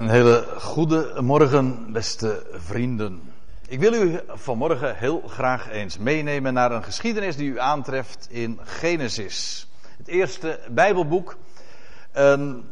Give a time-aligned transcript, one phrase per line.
[0.00, 3.32] Een hele goede morgen, beste vrienden.
[3.68, 8.58] Ik wil u vanmorgen heel graag eens meenemen naar een geschiedenis die u aantreft in
[8.62, 9.68] Genesis.
[9.96, 11.36] Het eerste Bijbelboek.
[12.16, 12.64] Um,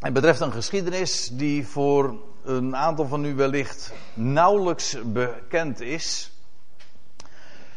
[0.00, 6.32] het betreft een geschiedenis die voor een aantal van u wellicht nauwelijks bekend is.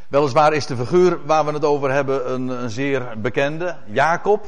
[0.07, 4.47] Weliswaar is de figuur waar we het over hebben een, een zeer bekende, Jacob.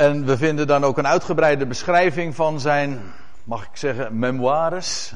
[0.00, 3.00] En we vinden dan ook een uitgebreide beschrijving van zijn,
[3.44, 5.12] mag ik zeggen, memoires.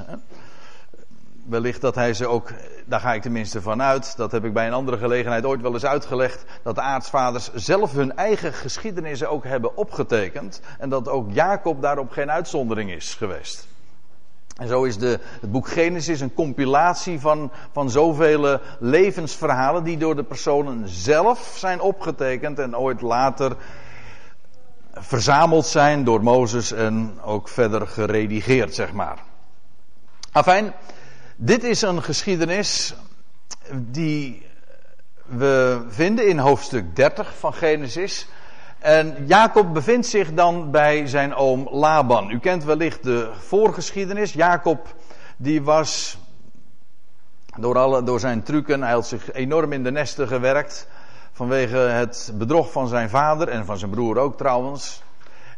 [1.46, 2.50] Wellicht dat hij ze ook,
[2.86, 5.72] daar ga ik tenminste van uit, dat heb ik bij een andere gelegenheid ooit wel
[5.72, 10.60] eens uitgelegd, dat de aartsvaders zelf hun eigen geschiedenissen ook hebben opgetekend.
[10.78, 13.66] En dat ook Jacob daarop geen uitzondering is geweest.
[14.56, 20.16] En zo is de, het boek Genesis een compilatie van, van zoveel levensverhalen die door
[20.16, 23.56] de personen zelf zijn opgetekend en ooit later
[24.94, 29.18] verzameld zijn door Mozes en ook verder geredigeerd, zeg maar.
[30.32, 30.72] Afijn,
[31.36, 32.94] dit is een geschiedenis
[33.72, 34.46] die
[35.24, 38.26] we vinden in hoofdstuk 30 van Genesis.
[38.78, 42.30] En Jacob bevindt zich dan bij zijn oom Laban.
[42.30, 44.32] U kent wellicht de voorgeschiedenis.
[44.32, 44.94] Jacob
[45.36, 46.18] die was
[47.56, 50.88] door, alle, door zijn trucken, hij had zich enorm in de nesten gewerkt
[51.34, 55.02] vanwege het bedrog van zijn vader en van zijn broer ook trouwens.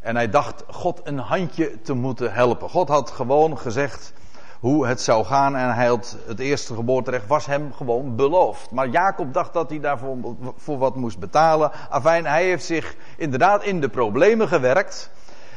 [0.01, 2.69] En hij dacht God een handje te moeten helpen.
[2.71, 4.13] God had gewoon gezegd
[4.61, 8.71] hoe het zou gaan en hij had het eerste geboorterecht was hem gewoon beloofd.
[8.71, 10.17] Maar Jacob dacht dat hij daarvoor
[10.57, 11.71] voor wat moest betalen.
[11.91, 15.11] Afijn, hij heeft zich inderdaad in de problemen gewerkt.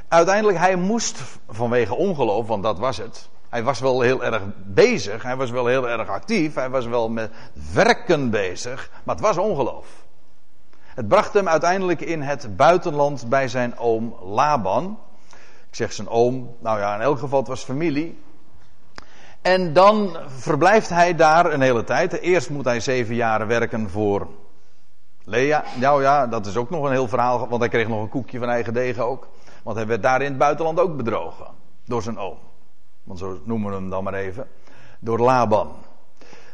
[0.07, 3.29] Uiteindelijk, hij moest vanwege ongeloof, want dat was het.
[3.49, 7.09] Hij was wel heel erg bezig, hij was wel heel erg actief, hij was wel
[7.09, 7.31] met
[7.73, 9.98] werken bezig, maar het was ongeloof.
[10.99, 14.99] Het bracht hem uiteindelijk in het buitenland bij zijn oom Laban.
[15.69, 18.19] Ik zeg zijn oom, nou ja, in elk geval het was familie.
[19.41, 22.19] En dan verblijft hij daar een hele tijd.
[22.19, 24.27] Eerst moet hij zeven jaar werken voor
[25.23, 25.63] Lea.
[25.79, 28.39] Nou ja, dat is ook nog een heel verhaal, want hij kreeg nog een koekje
[28.39, 29.27] van eigen degen ook.
[29.63, 31.47] Want hij werd daar in het buitenland ook bedrogen.
[31.85, 32.37] Door zijn oom.
[33.03, 34.47] Want zo noemen we hem dan maar even.
[34.99, 35.71] Door Laban.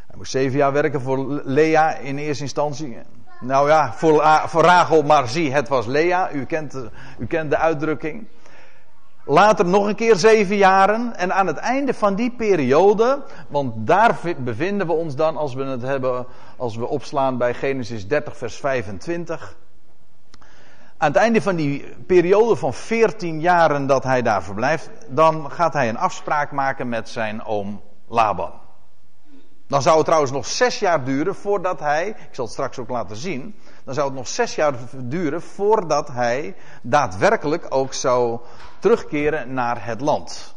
[0.07, 2.97] Hij moest zeven jaar werken voor Lea in eerste instantie.
[3.39, 6.31] Nou ja, voor, voor Rachel, maar zie, het was Lea.
[6.31, 6.75] U kent,
[7.19, 8.27] u kent de uitdrukking.
[9.25, 11.15] Later nog een keer zeven jaren.
[11.15, 15.63] En aan het einde van die periode, want daar bevinden we ons dan als we
[15.63, 16.25] het hebben,
[16.57, 19.55] als we opslaan bij Genesis 30, vers 25.
[20.97, 25.73] Aan het einde van die periode van 14 jaren dat hij daar verblijft, dan gaat
[25.73, 28.64] hij een afspraak maken met zijn oom Laban.
[29.67, 32.89] Dan zou het trouwens nog zes jaar duren voordat hij, ik zal het straks ook
[32.89, 38.39] laten zien, dan zou het nog zes jaar duren voordat hij daadwerkelijk ook zou
[38.79, 40.55] terugkeren naar het land.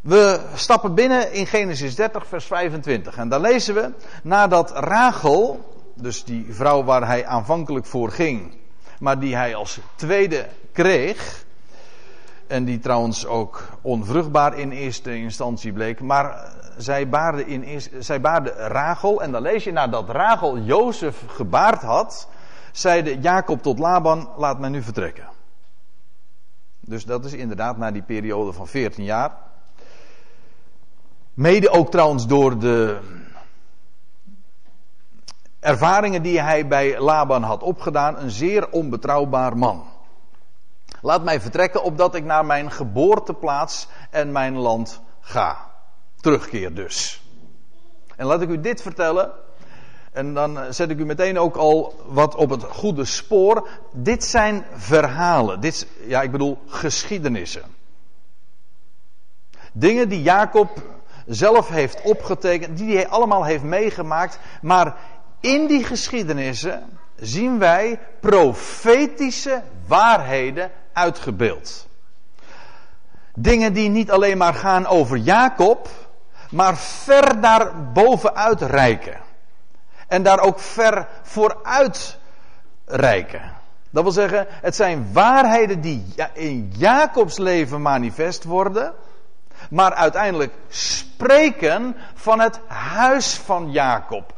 [0.00, 3.16] We stappen binnen in Genesis 30, vers 25.
[3.16, 3.92] En daar lezen we,
[4.22, 8.56] nadat Rachel, dus die vrouw waar hij aanvankelijk voor ging,
[8.98, 11.44] maar die hij als tweede kreeg,
[12.48, 18.50] en die trouwens ook onvruchtbaar in eerste instantie bleek, maar zij baarde, in, zij baarde
[18.50, 19.22] Rachel.
[19.22, 22.28] En dan lees je nadat Rachel Jozef gebaard had,
[22.72, 25.28] zeide Jacob tot Laban, laat mij nu vertrekken.
[26.80, 29.32] Dus dat is inderdaad na die periode van 14 jaar.
[31.34, 32.98] Mede ook trouwens door de
[35.60, 39.84] ervaringen die hij bij Laban had opgedaan, een zeer onbetrouwbaar man.
[41.00, 45.70] Laat mij vertrekken opdat ik naar mijn geboorteplaats en mijn land ga.
[46.20, 47.22] Terugkeer dus.
[48.16, 49.32] En laat ik u dit vertellen.
[50.12, 53.68] En dan zet ik u meteen ook al wat op het goede spoor.
[53.92, 55.60] Dit zijn verhalen.
[55.60, 57.62] Dit, ja, ik bedoel geschiedenissen.
[59.72, 60.82] Dingen die Jacob
[61.26, 64.38] zelf heeft opgetekend, die hij allemaal heeft meegemaakt.
[64.62, 64.96] Maar
[65.40, 66.82] in die geschiedenissen
[67.16, 71.88] zien wij profetische waarheden uitgebeeld.
[73.34, 75.88] Dingen die niet alleen maar gaan over Jacob,
[76.50, 79.20] maar ver daar bovenuit reiken.
[80.08, 82.18] En daar ook ver vooruit
[82.84, 83.56] reiken.
[83.90, 88.94] Dat wil zeggen, het zijn waarheden die in Jacobs leven manifest worden,
[89.70, 94.37] maar uiteindelijk spreken van het huis van Jacob.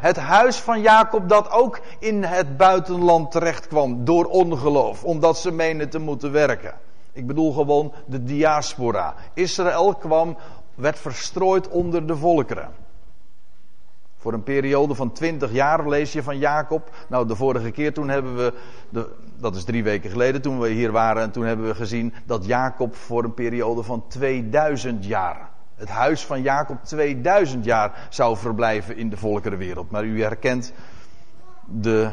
[0.00, 5.50] Het huis van Jacob dat ook in het buitenland terecht kwam door ongeloof, omdat ze
[5.50, 6.74] menen te moeten werken.
[7.12, 9.14] Ik bedoel gewoon de diaspora.
[9.34, 10.36] Israël kwam
[10.74, 12.70] werd verstrooid onder de volkeren.
[14.16, 16.90] Voor een periode van 20 jaar lees je van Jacob.
[17.08, 18.52] Nou, de vorige keer toen hebben we,
[18.88, 22.14] de, dat is drie weken geleden toen we hier waren, en toen hebben we gezien
[22.26, 28.36] dat Jacob voor een periode van 2000 jaar, het huis van Jacob 2000 jaar zou
[28.36, 29.90] verblijven in de volkerenwereld.
[29.90, 30.72] Maar u herkent
[31.66, 32.10] de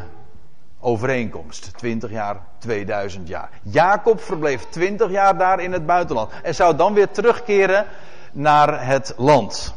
[0.79, 1.77] overeenkomst.
[1.77, 3.49] 20 jaar, 2000 jaar.
[3.61, 7.85] Jacob verbleef 20 jaar daar in het buitenland en zou dan weer terugkeren
[8.31, 9.75] naar het land.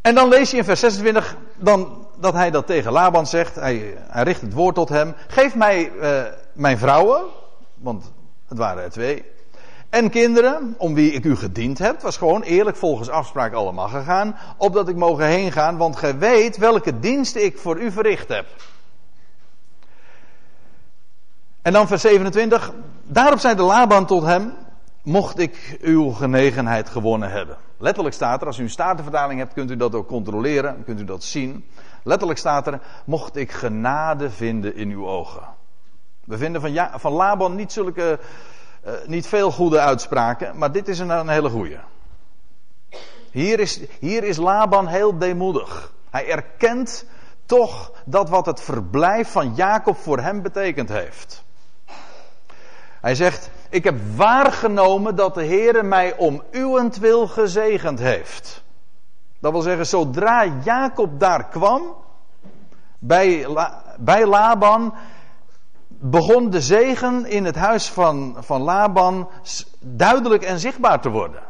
[0.00, 3.54] En dan lees je in vers 26 dan, dat hij dat tegen Laban zegt.
[3.54, 5.14] Hij, richt het woord tot hem.
[5.28, 7.22] Geef mij uh, mijn vrouwen,
[7.74, 8.12] want
[8.48, 9.24] het waren er twee.
[9.90, 12.00] En kinderen, om wie ik u gediend heb.
[12.00, 14.36] Was gewoon eerlijk volgens afspraak allemaal gegaan.
[14.56, 18.46] Opdat ik mogen heen gaan, want gij weet welke diensten ik voor u verricht heb.
[21.62, 22.72] En dan vers 27.
[23.02, 24.52] Daarop zei de Laban tot hem
[25.02, 27.56] mocht ik uw genegenheid gewonnen hebben.
[27.78, 31.04] Letterlijk staat er, als u een statenvertaling hebt, kunt u dat ook controleren, kunt u
[31.04, 31.64] dat zien.
[32.02, 35.42] Letterlijk staat er, mocht ik genade vinden in uw ogen.
[36.24, 38.18] We vinden van, ja, van Laban niet zulke,
[38.86, 41.78] uh, niet veel goede uitspraken, maar dit is een, een hele goede.
[43.30, 45.92] Hier is, hier is Laban heel deemoedig.
[46.10, 47.06] Hij erkent
[47.46, 51.44] toch dat wat het verblijf van Jacob voor hem betekend heeft.
[53.00, 58.62] Hij zegt, ik heb waargenomen dat de Heere mij om uwentwil gezegend heeft.
[59.38, 61.82] Dat wil zeggen, zodra Jacob daar kwam,
[62.98, 63.46] bij,
[63.98, 64.94] bij Laban,
[66.00, 69.28] begon de zegen in het huis van, van Laban
[69.78, 71.42] duidelijk en zichtbaar te worden.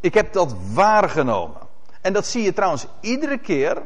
[0.00, 1.60] Ik heb dat waargenomen.
[2.00, 3.82] En dat zie je trouwens iedere keer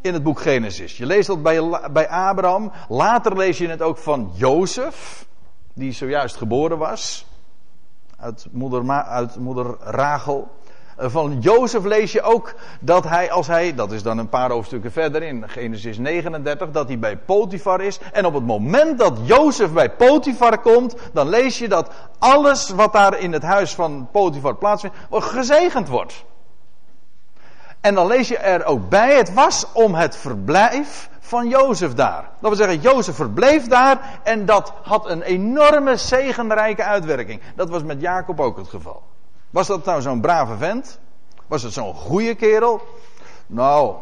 [0.00, 0.96] in het boek Genesis.
[0.96, 2.72] Je leest dat bij, bij Abraham.
[2.88, 5.26] Later lees je het ook van Jozef
[5.74, 7.26] die zojuist geboren was.
[8.16, 10.48] Uit moeder, uit moeder Rachel.
[11.00, 14.92] Van Jozef lees je ook dat hij, als hij, dat is dan een paar hoofdstukken
[14.92, 17.98] verder in Genesis 39, dat hij bij Potifar is.
[18.12, 22.92] En op het moment dat Jozef bij Potifar komt, dan lees je dat alles wat
[22.92, 26.24] daar in het huis van Potifar plaatsvindt, gezegend wordt.
[27.80, 32.22] En dan lees je er ook bij, het was om het verblijf van Jozef daar.
[32.40, 37.40] Dat wil zeggen, Jozef verbleef daar en dat had een enorme zegenrijke uitwerking.
[37.56, 39.02] Dat was met Jacob ook het geval.
[39.50, 40.98] Was dat nou zo'n brave vent?
[41.46, 42.82] Was het zo'n goede kerel?
[43.46, 43.96] Nou,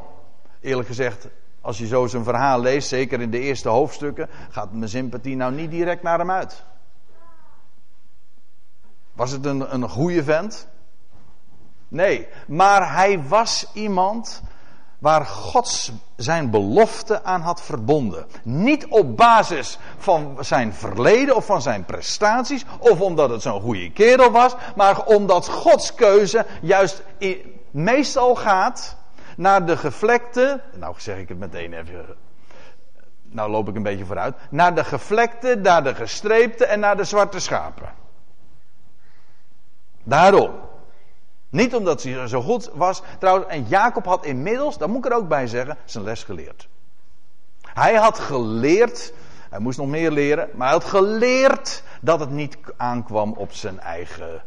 [0.61, 1.29] eerlijk gezegd,
[1.61, 5.53] als je zo zijn verhaal leest, zeker in de eerste hoofdstukken, gaat mijn sympathie nou
[5.53, 6.65] niet direct naar hem uit.
[9.13, 10.69] Was het een, een goede vent?
[11.89, 14.43] Nee, maar hij was iemand
[14.99, 18.27] waar God zijn belofte aan had verbonden.
[18.43, 23.93] Niet op basis van zijn verleden of van zijn prestaties, of omdat het zo'n goede
[23.93, 27.03] kerel was, maar omdat Gods keuze juist
[27.71, 28.97] meestal gaat
[29.37, 32.05] naar de gevlekte, nou zeg ik het meteen even,
[33.23, 37.05] nou loop ik een beetje vooruit, naar de gevlekte, naar de gestreepte en naar de
[37.05, 37.89] zwarte schapen.
[40.03, 40.66] Daarom.
[41.49, 43.03] Niet omdat hij zo goed was.
[43.19, 46.69] Trouwens, en Jacob had inmiddels, dat moet ik er ook bij zeggen, zijn les geleerd.
[47.63, 49.13] Hij had geleerd,
[49.51, 53.81] hij moest nog meer leren, maar hij had geleerd dat het niet aankwam op zijn
[53.81, 54.43] eigen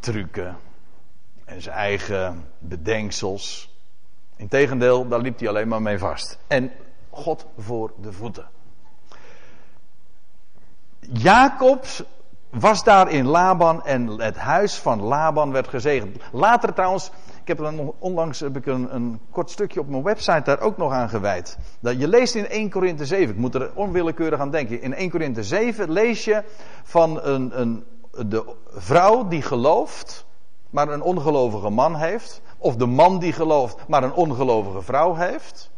[0.00, 0.58] trucken
[1.44, 3.74] en zijn eigen bedenksels.
[4.36, 6.38] Integendeel, daar liep hij alleen maar mee vast.
[6.46, 6.72] En
[7.10, 8.48] God voor de voeten.
[11.00, 12.02] Jacobs
[12.50, 16.16] was daar in Laban en het huis van Laban werd gezegend.
[16.32, 17.10] Later trouwens,
[17.42, 20.76] ik heb er onlangs heb ik een, een, kort stukje op mijn website daar ook
[20.76, 21.58] nog aan gewijd.
[21.80, 24.82] Dat je leest in 1 Korinthe 7, ik moet er onwillekeurig aan denken.
[24.82, 26.42] In 1 Korinthe 7 lees je
[26.82, 27.84] van een, een,
[28.26, 30.26] de vrouw die gelooft,
[30.70, 32.42] maar een ongelovige man heeft.
[32.58, 35.70] Of de man die gelooft, maar een ongelovige vrouw heeft.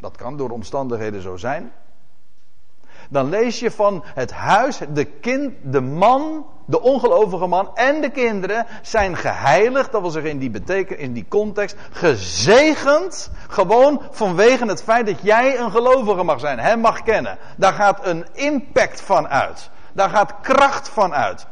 [0.00, 1.72] Dat kan door omstandigheden zo zijn
[3.08, 8.10] dan lees je van het huis, de kind, de man, de ongelovige man en de
[8.10, 14.66] kinderen zijn geheiligd, dat wil zeggen in die betekenis, in die context, gezegend, gewoon vanwege
[14.66, 17.38] het feit dat jij een gelovige mag zijn, hem mag kennen.
[17.56, 19.70] Daar gaat een impact van uit.
[19.92, 21.46] Daar gaat kracht van uit.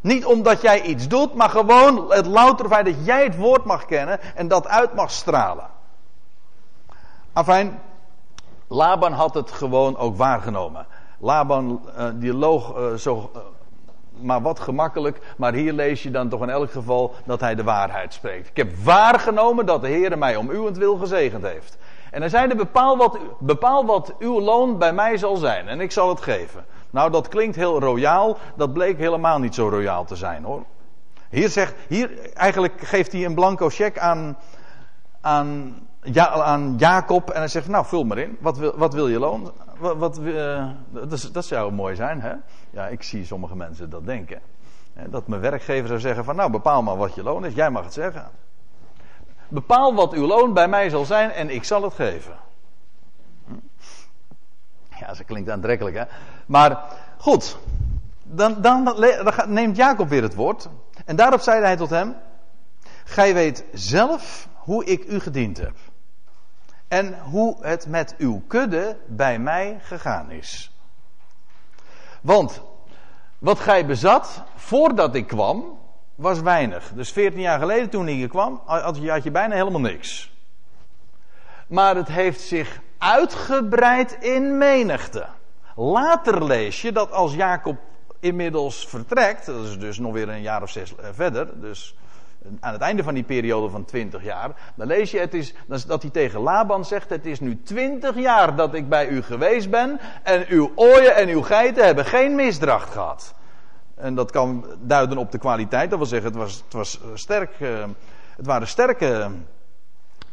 [0.00, 3.84] Niet omdat jij iets doet, maar gewoon het louter feit dat jij het woord mag
[3.84, 5.66] kennen en dat uit mag stralen.
[7.32, 7.80] Afijn,
[8.68, 10.86] Laban had het gewoon ook waargenomen.
[11.22, 13.42] Laban uh, die loog uh, zo, uh,
[14.20, 15.20] maar wat gemakkelijk.
[15.36, 18.48] Maar hier lees je dan toch in elk geval dat hij de waarheid spreekt.
[18.48, 21.78] Ik heb waargenomen dat de Heer mij om uwentwil gezegend heeft.
[22.10, 25.68] En hij zei: bepaal wat, bepaal wat uw loon bij mij zal zijn.
[25.68, 26.64] En ik zal het geven.
[26.90, 28.36] Nou, dat klinkt heel royaal.
[28.56, 30.64] Dat bleek helemaal niet zo royaal te zijn hoor.
[31.30, 34.36] Hier zegt, hier eigenlijk geeft hij een blanco cheque aan,
[35.20, 39.08] aan, ja, aan Jacob en hij zegt, nou vul maar in, wat wil, wat wil
[39.08, 39.52] je loon?
[39.82, 40.70] Wat, uh,
[41.32, 42.32] dat, zou mooi zijn, hè?
[42.70, 44.40] Ja, ik zie sommige mensen dat denken.
[45.08, 47.84] Dat mijn werkgever zou zeggen van, nou bepaal maar wat je loon is, jij mag
[47.84, 48.30] het zeggen.
[49.48, 52.36] Bepaal wat uw loon bij mij zal zijn en ik zal het geven.
[53.46, 53.54] Hm?
[54.98, 56.04] Ja, dat klinkt aantrekkelijk, hè?
[56.46, 56.84] Maar
[57.18, 57.58] goed,
[58.22, 58.96] dan, dan, dan
[59.46, 60.68] neemt Jacob weer het woord.
[61.04, 62.16] En daarop zeide hij tot hem:
[63.04, 65.74] Gij weet zelf hoe ik u gediend heb.
[66.92, 70.72] En hoe het met uw kudde bij mij gegaan is.
[72.20, 72.62] Want
[73.38, 75.78] wat gij bezat voordat ik kwam,
[76.14, 76.92] was weinig.
[76.94, 80.32] Dus 14 jaar geleden toen ik hier kwam, had je, had je bijna helemaal niks.
[81.66, 85.26] Maar het heeft zich uitgebreid in menigte.
[85.76, 87.76] Later lees je dat als Jacob
[88.20, 91.96] inmiddels vertrekt, dat is dus nog weer een jaar of zes eh, verder, dus
[92.60, 95.54] aan het einde van die periode van 20 jaar, dan lees je het is,
[95.86, 99.70] dat hij tegen Laban zegt: Het is nu 20 jaar dat ik bij u geweest
[99.70, 103.34] ben en uw ooien en uw geiten hebben geen misdracht gehad.
[103.94, 107.60] En dat kan duiden op de kwaliteit, dat wil zeggen, het was, het was sterk,
[107.60, 107.84] uh,
[108.36, 109.30] het waren sterke.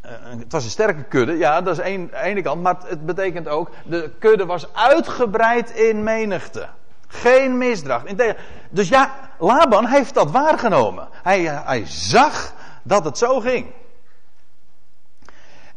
[0.05, 3.47] Uh, het was een sterke kudde, ja, dat is één, ene kant, maar het betekent
[3.47, 6.67] ook, de kudde was uitgebreid in menigte.
[7.11, 8.05] Geen misdracht.
[8.69, 11.07] Dus ja, Laban heeft dat waargenomen.
[11.11, 13.67] Hij, hij zag dat het zo ging.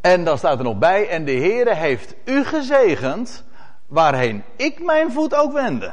[0.01, 3.45] En dan staat er nog bij, en de Heere heeft u gezegend,
[3.87, 5.93] waarheen ik mijn voet ook wende.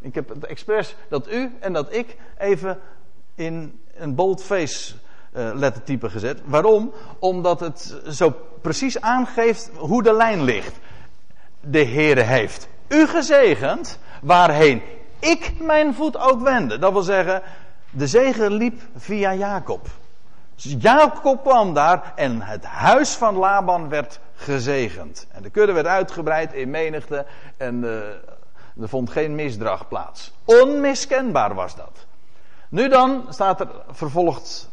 [0.00, 2.78] Ik heb het expres dat u en dat ik even
[3.34, 4.94] in een boldface
[5.32, 6.40] uh, lettertype gezet.
[6.44, 6.92] Waarom?
[7.18, 10.78] Omdat het zo precies aangeeft hoe de lijn ligt.
[11.60, 14.82] De Heere heeft u gezegend, waarheen
[15.20, 16.78] ik mijn voet ook wende.
[16.78, 17.42] Dat wil zeggen,
[17.90, 19.86] de zegen liep via Jacob.
[20.54, 25.26] Dus Jacob kwam daar en het huis van Laban werd gezegend.
[25.32, 27.90] En de kudde werd uitgebreid in menigte en uh,
[28.80, 30.32] er vond geen misdracht plaats.
[30.44, 32.06] Onmiskenbaar was dat.
[32.68, 34.70] Nu dan staat er vervolgd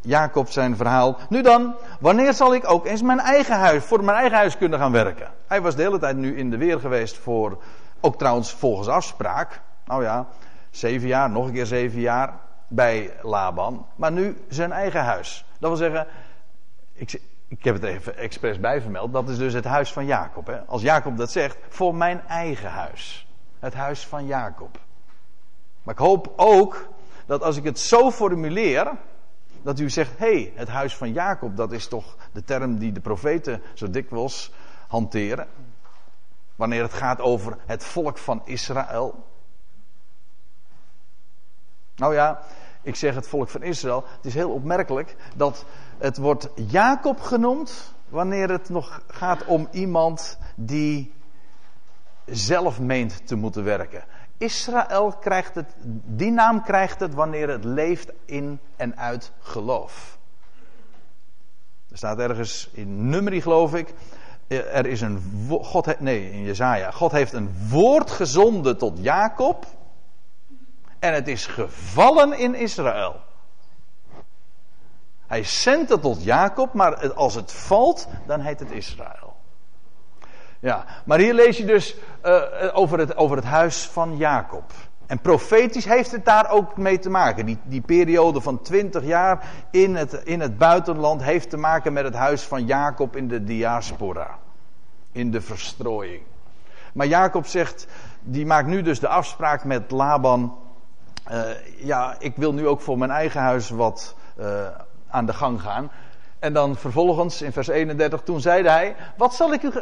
[0.00, 1.18] Jacob zijn verhaal.
[1.28, 4.78] Nu dan, wanneer zal ik ook eens mijn eigen huis, voor mijn eigen huis kunnen
[4.78, 5.30] gaan werken?
[5.46, 7.58] Hij was de hele tijd nu in de weer geweest voor
[8.02, 9.60] ook trouwens volgens afspraak.
[9.84, 10.26] Nou ja,
[10.70, 12.34] zeven jaar, nog een keer zeven jaar
[12.68, 13.86] bij Laban.
[13.96, 15.44] Maar nu zijn eigen huis.
[15.58, 16.06] Dat wil zeggen,
[16.92, 19.12] ik, ik heb het even expres bijvermeld.
[19.12, 20.46] Dat is dus het huis van Jacob.
[20.46, 20.60] Hè?
[20.66, 23.26] Als Jacob dat zegt, voor mijn eigen huis.
[23.58, 24.78] Het huis van Jacob.
[25.82, 26.88] Maar ik hoop ook
[27.26, 28.92] dat als ik het zo formuleer.
[29.62, 32.92] Dat u zegt, hé, hey, het huis van Jacob, dat is toch de term die
[32.92, 34.52] de profeten zo dikwijls
[34.88, 35.46] hanteren.
[36.62, 39.24] Wanneer het gaat over het volk van Israël.
[41.96, 42.40] Nou ja,
[42.82, 44.04] ik zeg het volk van Israël.
[44.16, 45.64] Het is heel opmerkelijk dat
[45.98, 51.12] het wordt Jacob genoemd wanneer het nog gaat om iemand die
[52.24, 54.04] zelf meent te moeten werken.
[54.38, 55.74] Israël krijgt het,
[56.06, 60.18] die naam krijgt het wanneer het leeft in en uit geloof.
[61.90, 63.94] Er staat ergens in Numeri geloof ik,
[64.58, 65.48] er is een.
[65.48, 66.90] God, nee, in Jezaja.
[66.90, 69.66] God heeft een woord gezonden tot Jacob.
[70.98, 73.20] En het is gevallen in Israël.
[75.26, 79.36] Hij zendt het tot Jacob, maar als het valt, dan heet het Israël.
[80.60, 82.42] Ja, maar hier lees je dus uh,
[82.72, 84.72] over, het, over het huis van Jacob.
[85.12, 87.46] En profetisch heeft het daar ook mee te maken.
[87.46, 92.04] Die, die periode van twintig jaar in het, in het buitenland heeft te maken met
[92.04, 94.38] het huis van Jacob in de diaspora.
[95.12, 96.22] In de verstrooiing.
[96.92, 97.86] Maar Jacob zegt,
[98.20, 100.58] die maakt nu dus de afspraak met Laban.
[101.30, 101.40] Uh,
[101.76, 104.66] ja, ik wil nu ook voor mijn eigen huis wat uh,
[105.08, 105.90] aan de gang gaan.
[106.38, 109.72] En dan vervolgens in vers 31, toen zeide hij, wat zal ik u...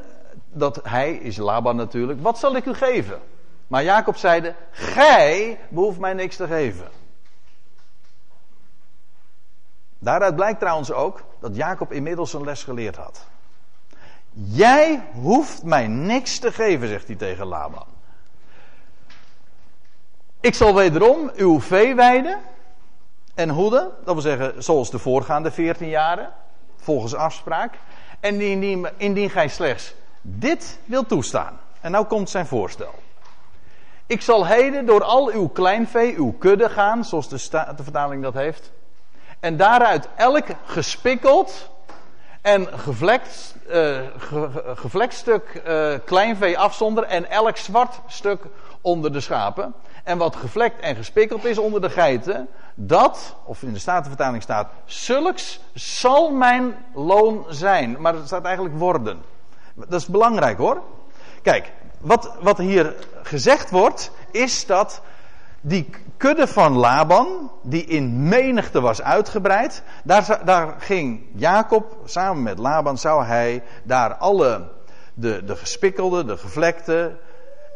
[0.52, 3.18] Dat hij is Laban natuurlijk, wat zal ik u geven?
[3.70, 6.88] Maar Jacob zeide: Gij behoeft mij niks te geven.
[9.98, 13.26] Daaruit blijkt trouwens ook dat Jacob inmiddels een les geleerd had.
[14.32, 17.86] Jij hoeft mij niks te geven, zegt hij tegen Laban.
[20.40, 22.40] Ik zal wederom uw vee weiden
[23.34, 23.90] en hoeden.
[24.04, 26.32] Dat wil zeggen, zoals de voorgaande 14 jaren,
[26.76, 27.78] volgens afspraak.
[28.20, 31.60] En indien, indien gij slechts dit wilt toestaan.
[31.80, 32.94] En nou komt zijn voorstel.
[34.10, 38.34] Ik zal heden door al uw kleinvee, uw kudde gaan, zoals de, de vertaling dat
[38.34, 38.72] heeft.
[39.40, 41.70] En daaruit elk gespikkeld
[42.40, 43.54] en gevlekt,
[44.16, 48.42] ge, gevlekt stuk uh, kleinvee afzonderen en elk zwart stuk
[48.80, 49.74] onder de schapen.
[50.04, 54.72] En wat gevlekt en gespikkeld is onder de geiten, dat, of in de Statenvertaling staat,
[54.84, 58.00] zulks zal mijn loon zijn.
[58.00, 59.22] Maar het staat eigenlijk worden.
[59.74, 60.82] Dat is belangrijk hoor.
[61.42, 65.02] Kijk, wat, wat hier gezegd wordt, is dat
[65.60, 72.58] die kudde van Laban, die in menigte was uitgebreid, daar, daar ging Jacob samen met
[72.58, 74.68] Laban, zou hij daar alle,
[75.14, 77.18] de, de gespikkelde, de gevlekte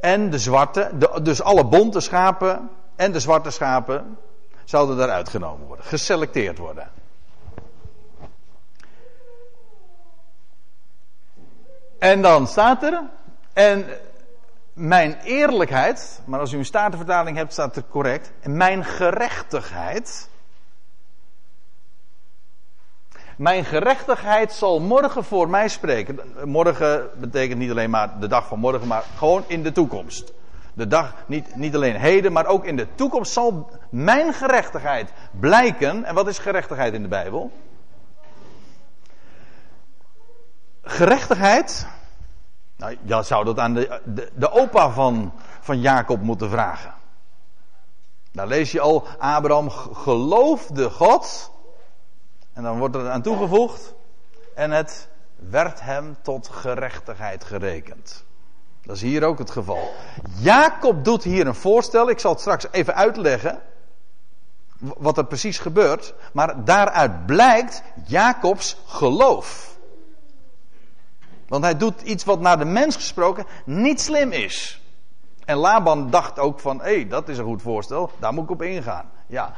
[0.00, 0.90] en de zwarte,
[1.23, 4.19] dus alle bonte schapen en de zwarte schapen,
[4.64, 6.88] zouden daar uitgenomen worden, geselecteerd worden.
[11.99, 13.02] En dan staat er,
[13.52, 13.87] en
[14.75, 18.33] mijn eerlijkheid, maar als u een statenvertaling hebt, staat het correct.
[18.43, 20.28] Mijn gerechtigheid.
[23.37, 26.21] Mijn gerechtigheid zal morgen voor mij spreken.
[26.45, 30.33] Morgen betekent niet alleen maar de dag van morgen, maar gewoon in de toekomst.
[30.73, 36.04] De dag, niet, niet alleen heden, maar ook in de toekomst zal mijn gerechtigheid blijken.
[36.04, 37.52] En wat is gerechtigheid in de Bijbel?
[40.83, 41.87] Gerechtigheid
[42.76, 46.95] nou, je zou dat aan de, de, de opa van, van Jacob moeten vragen.
[48.33, 51.52] Daar lees je al, Abraham geloofde God.
[52.52, 53.95] En dan wordt er aan toegevoegd.
[54.54, 58.25] En het werd hem tot gerechtigheid gerekend.
[58.83, 59.90] Dat is hier ook het geval.
[60.38, 62.11] Jacob doet hier een voorstel.
[62.11, 63.62] Ik zal het straks even uitleggen.
[64.78, 66.14] Wat er precies gebeurt.
[66.33, 69.74] Maar daaruit blijkt Jacobs geloof.
[71.54, 74.82] Want hij doet iets wat naar de mens gesproken niet slim is.
[75.44, 78.50] En Laban dacht ook van, hé, hey, dat is een goed voorstel, daar moet ik
[78.50, 79.11] op ingaan.
[79.26, 79.52] Ja.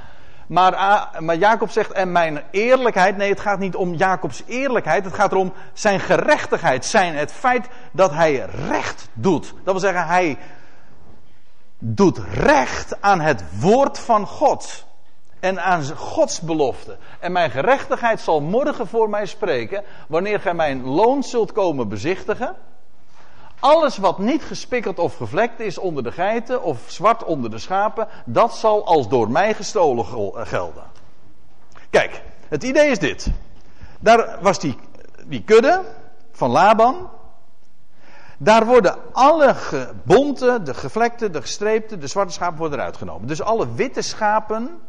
[0.46, 5.04] Maar, ah, maar Jacob zegt, en mijn eerlijkheid, nee, het gaat niet om Jacobs eerlijkheid,
[5.04, 9.54] het gaat erom zijn gerechtigheid, zijn het feit dat hij recht doet.
[9.64, 10.38] Dat wil zeggen, hij
[11.78, 14.86] doet recht aan het woord van God
[15.40, 16.96] en aan Gods belofte.
[17.20, 22.56] En mijn gerechtigheid zal morgen voor mij spreken, wanneer gij mijn loon zult komen bezichtigen.
[23.60, 28.08] Alles wat niet gespikkeld of gevlekt is onder de geiten of zwart onder de schapen,
[28.24, 30.84] dat zal als door mij gestolen eh, gelden.
[31.90, 33.30] Kijk, het idee is dit.
[34.00, 34.78] Daar was die,
[35.24, 35.82] die kudde
[36.32, 37.10] van Laban.
[38.38, 39.54] Daar worden alle
[40.04, 43.28] bonte, de gevlekte, de gestreepte, de zwarte schapen worden eruit genomen.
[43.28, 44.80] Dus alle witte schapen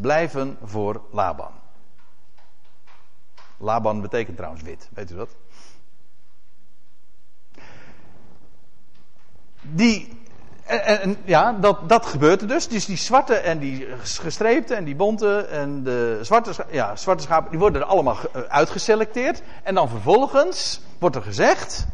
[0.00, 1.52] blijven voor Laban.
[3.56, 5.30] Laban betekent trouwens wit, weet u dat?
[9.62, 10.22] Die,
[10.64, 12.68] en, ja, dat, dat gebeurt dus.
[12.68, 17.50] Dus die zwarte en die gestreepte en die bonte en de zwarte, ja, zwarte schapen,
[17.50, 19.42] die worden er allemaal eh, uitgeselecteerd.
[19.62, 21.86] En dan vervolgens wordt er gezegd,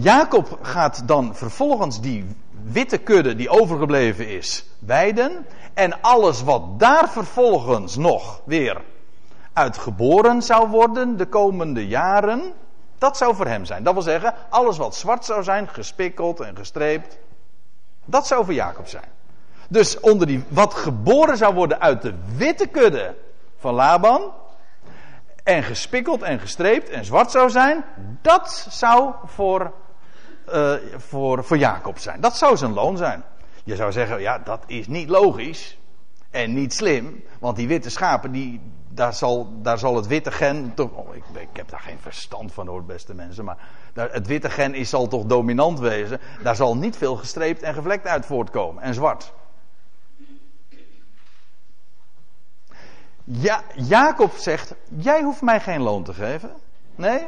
[0.00, 5.46] Jacob gaat dan vervolgens die witte kudde die overgebleven is weiden.
[5.74, 8.82] En alles wat daar vervolgens nog weer
[9.52, 12.52] uitgeboren zou worden de komende jaren,
[12.98, 13.82] dat zou voor hem zijn.
[13.82, 17.18] Dat wil zeggen, alles wat zwart zou zijn, gespikkeld en gestreept,
[18.04, 19.14] dat zou voor Jacob zijn.
[19.68, 23.14] Dus onder die, wat geboren zou worden uit de witte kudde
[23.56, 24.32] van Laban,
[25.46, 27.84] en gespikkeld en gestreept en zwart zou zijn,
[28.22, 29.72] dat zou voor,
[30.54, 32.20] uh, voor, voor Jacob zijn.
[32.20, 33.24] Dat zou zijn loon zijn.
[33.64, 35.78] Je zou zeggen, ja, dat is niet logisch
[36.30, 40.74] en niet slim, want die witte schapen, die, daar, zal, daar zal het witte gen
[40.74, 40.90] toch.
[40.92, 43.58] Oh, ik, ik, heb daar geen verstand van hoor, beste mensen, maar
[43.94, 46.20] het witte gen is, zal toch dominant wezen.
[46.42, 49.32] Daar zal niet veel gestreept en gevlekt uit voortkomen en zwart.
[53.24, 56.50] Ja, Jacob zegt: Jij hoeft mij geen loon te geven.
[56.94, 57.24] Nee.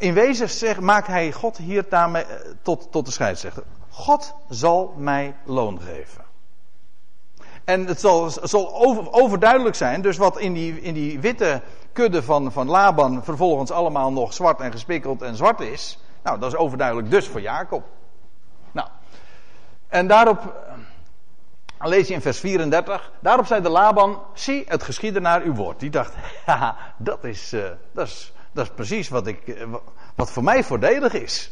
[0.00, 3.62] In wezen maakt hij God hier daarmee eh, tot, tot de scheidsrechter.
[3.88, 6.24] God zal mij loon geven.
[7.64, 12.22] En het zal, zal over, overduidelijk zijn, dus wat in die, in die witte kudde
[12.22, 15.98] van, van Laban vervolgens allemaal nog zwart en gespikkeld en zwart is.
[16.22, 17.84] Nou, dat is overduidelijk dus voor Jacob.
[18.72, 18.88] Nou,
[19.88, 20.54] en daarop
[21.78, 23.12] eh, lees je in vers 34.
[23.20, 25.80] Daarop zei de Laban: Zie, het geschiedde naar uw woord.
[25.80, 26.14] Die dacht:
[26.46, 29.66] Haha, dat is, uh, dat is, dat is precies wat, ik, eh,
[30.14, 31.50] wat voor mij voordelig is.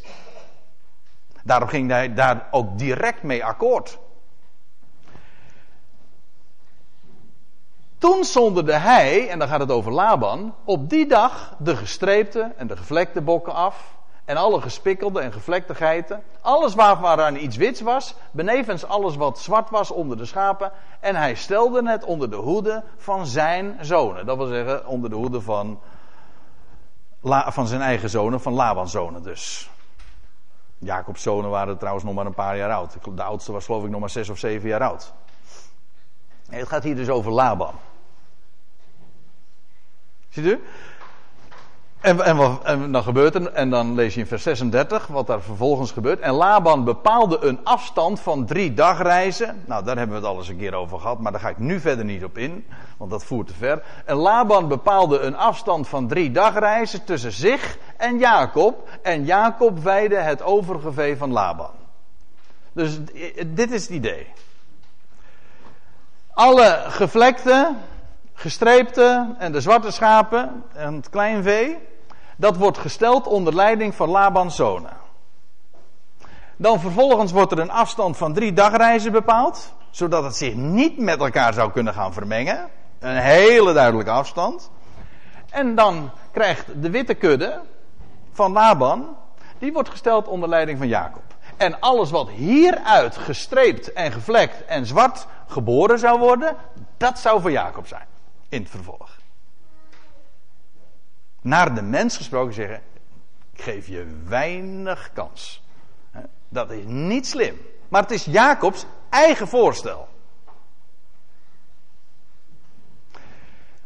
[1.43, 3.99] Daarom ging hij daar ook direct mee akkoord.
[7.97, 12.67] Toen zonderde hij, en dan gaat het over Laban, op die dag de gestreepte en
[12.67, 13.97] de gevlekte bokken af.
[14.25, 16.23] En alle gespikkelde en gevlekte geiten.
[16.41, 18.15] Alles waar, waaraan iets wits was.
[18.31, 20.71] Benevens alles wat zwart was onder de schapen.
[20.99, 24.25] En hij stelde het onder de hoede van zijn zonen.
[24.25, 25.79] Dat wil zeggen onder de hoede van,
[27.23, 29.69] van zijn eigen zonen, van Laban's zonen dus.
[30.77, 32.97] Jacob's zonen waren trouwens nog maar een paar jaar oud.
[33.15, 35.13] De oudste was geloof ik nog maar zes of zeven jaar oud.
[36.49, 37.73] het gaat hier dus over Laban.
[40.29, 40.63] Ziet u?
[41.99, 42.21] En,
[42.63, 46.19] en, dan gebeurt er, en dan lees je in vers 36 wat daar vervolgens gebeurt.
[46.19, 49.63] En Laban bepaalde een afstand van drie dagreizen.
[49.65, 51.57] Nou, daar hebben we het al eens een keer over gehad, maar daar ga ik
[51.57, 52.65] nu verder niet op in,
[52.97, 53.83] want dat voert te ver.
[54.05, 58.89] En Laban bepaalde een afstand van drie dagreizen tussen zich en Jacob.
[59.01, 61.71] En Jacob weide het overige vee van Laban.
[62.73, 62.99] Dus
[63.47, 64.27] dit is het idee.
[66.33, 67.75] Alle gevlekte,
[68.33, 71.77] gestreepte en de zwarte schapen en het kleinvee,
[72.39, 74.97] dat wordt gesteld onder leiding van Laban's zonen.
[76.57, 81.19] Dan vervolgens wordt er een afstand van drie dagreizen bepaald, zodat het zich niet met
[81.19, 82.69] elkaar zou kunnen gaan vermengen.
[82.99, 84.71] Een hele duidelijke afstand.
[85.49, 87.61] En dan krijgt de witte kudde
[88.31, 89.15] van Laban,
[89.57, 91.23] die wordt gesteld onder leiding van Jacob.
[91.57, 96.55] En alles wat hieruit gestreept en gevlekt en zwart geboren zou worden,
[96.97, 98.07] dat zou voor Jacob zijn
[98.49, 99.18] in het vervolg.
[101.49, 102.81] Naar de mens gesproken zeggen,
[103.53, 105.63] ik geef je weinig kans.
[106.49, 107.61] Dat is niet slim.
[107.87, 110.07] Maar het is Jacobs eigen voorstel.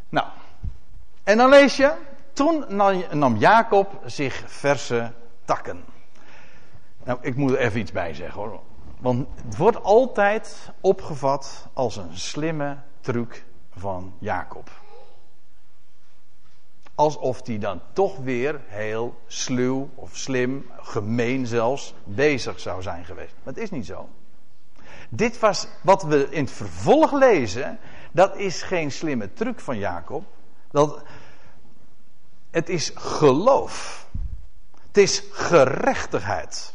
[0.10, 0.28] Nou,
[1.23, 1.93] en dan lees je,
[2.34, 2.65] toen
[3.12, 5.12] nam Jacob zich verse
[5.45, 5.84] takken.
[7.04, 8.62] Nou, ik moet er even iets bij zeggen hoor.
[8.99, 13.45] Want het wordt altijd opgevat als een slimme truc
[13.76, 14.82] van Jacob.
[16.95, 23.34] Alsof hij dan toch weer heel sluw of slim, gemeen zelfs, bezig zou zijn geweest.
[23.43, 24.10] Maar het is niet zo.
[25.10, 27.79] Dit was wat we in het vervolg lezen.
[28.12, 30.23] Dat is geen slimme truc van Jacob.
[30.71, 31.03] Dat,
[32.51, 34.08] het is geloof.
[34.88, 36.73] Het is gerechtigheid.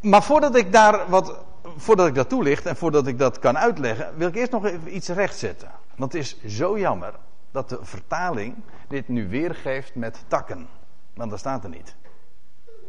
[0.00, 1.44] Maar voordat ik daar wat
[1.76, 4.96] voordat ik dat toelicht en voordat ik dat kan uitleggen, wil ik eerst nog even
[4.96, 5.70] iets rechtzetten.
[5.96, 7.14] Want het is zo jammer
[7.50, 8.56] dat de vertaling
[8.88, 10.68] dit nu weergeeft met takken.
[11.14, 11.96] Want dat staat er niet.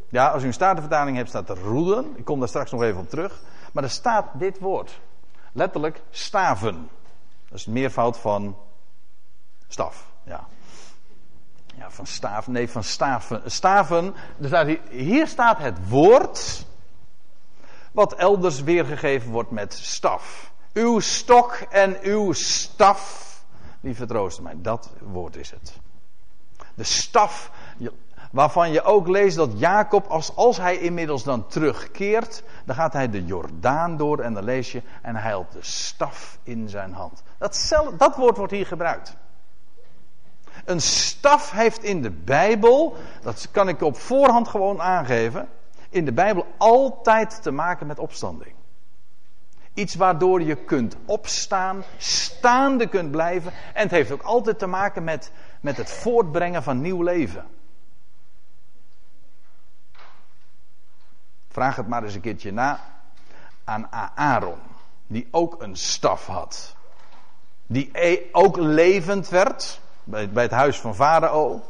[0.10, 2.14] Ja, als u een statenvertaling hebt, staat er roeden.
[2.16, 3.42] Ik kom daar straks nog even op terug.
[3.72, 5.00] Maar er staat dit woord.
[5.52, 6.90] Letterlijk staven.
[7.48, 8.58] Dat is het meervoud van
[9.68, 10.08] staf.
[10.24, 10.48] Ja.
[11.78, 12.48] Ja, van staaf.
[12.48, 13.52] Nee, van staven.
[13.52, 14.14] Staven.
[14.38, 16.66] Dus hier staat het woord
[17.92, 20.52] wat elders weergegeven wordt met staf.
[20.76, 23.34] Uw stok en uw staf,
[23.82, 24.54] die vertroosten mij.
[24.58, 25.80] Dat woord is het.
[26.74, 27.52] De staf,
[28.32, 33.10] waarvan je ook leest dat Jacob, als, als hij inmiddels dan terugkeert, dan gaat hij
[33.10, 37.24] de Jordaan door en dan lees je, en hij had de staf in zijn hand.
[37.38, 39.16] Dat, dat woord wordt hier gebruikt.
[40.66, 45.48] Een staf heeft in de Bijbel, dat kan ik op voorhand gewoon aangeven,
[45.90, 48.55] in de Bijbel altijd te maken met opstanding.
[49.76, 53.52] Iets waardoor je kunt opstaan, staande kunt blijven.
[53.74, 57.46] En het heeft ook altijd te maken met, met het voortbrengen van nieuw leven.
[61.50, 62.80] Vraag het maar eens een keertje na
[63.64, 64.58] aan Aaron,
[65.08, 66.76] die ook een staf had.
[67.68, 71.62] Die e- ook levend werd bij het huis van Farao.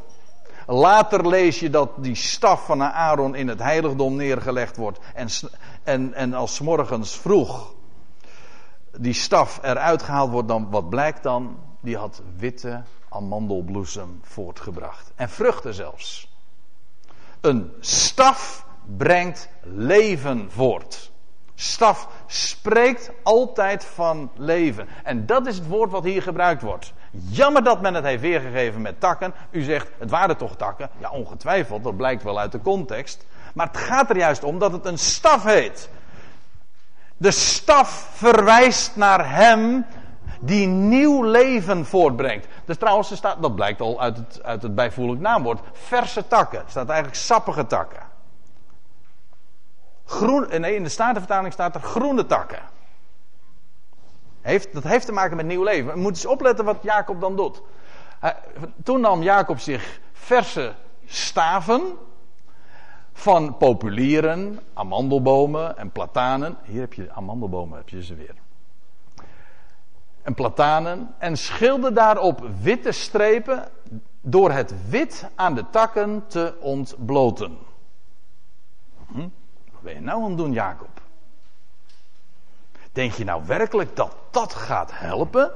[0.66, 4.98] Later lees je dat die staf van Aaron in het heiligdom neergelegd wordt.
[5.14, 5.28] En,
[5.82, 7.74] en, en als morgens vroeg
[8.98, 11.58] die staf eruit gehaald wordt, dan wat blijkt dan?
[11.80, 15.12] Die had witte amandelbloesem voortgebracht.
[15.14, 16.34] En vruchten zelfs.
[17.40, 21.10] Een staf brengt leven voort.
[21.54, 24.88] Staf spreekt altijd van leven.
[25.04, 26.92] En dat is het woord wat hier gebruikt wordt.
[27.10, 29.34] Jammer dat men het heeft weergegeven met takken.
[29.50, 30.90] U zegt, het waren toch takken?
[30.98, 33.26] Ja, ongetwijfeld, dat blijkt wel uit de context.
[33.54, 35.88] Maar het gaat er juist om dat het een staf heet.
[37.16, 39.86] De staf verwijst naar hem
[40.40, 42.46] die nieuw leven voortbrengt.
[42.64, 45.60] Dus trouwens, staat, dat blijkt al uit het, uit het naamwoord.
[45.72, 46.58] Verse takken.
[46.58, 48.00] Er staat eigenlijk sappige takken.
[50.04, 52.60] Groen, nee, in de Statenvertaling staat er groene takken.
[54.40, 55.92] Heeft, dat heeft te maken met nieuw leven.
[55.92, 57.62] We moeten eens opletten wat Jacob dan doet.
[58.84, 60.74] toen nam Jacob zich verse
[61.06, 61.82] staven
[63.16, 66.56] van populieren, amandelbomen en platanen.
[66.64, 68.34] Hier heb je amandelbomen, heb je ze weer.
[70.22, 71.14] En platanen.
[71.18, 73.68] En schilde daarop witte strepen
[74.20, 77.58] door het wit aan de takken te ontbloten.
[79.06, 79.28] Hm?
[79.72, 81.00] Wat ben je nou aan doen, Jacob?
[82.92, 85.50] Denk je nou werkelijk dat dat gaat helpen?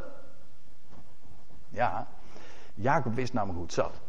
[1.69, 2.07] Ja,
[2.75, 4.01] Jacob wist namelijk het zat.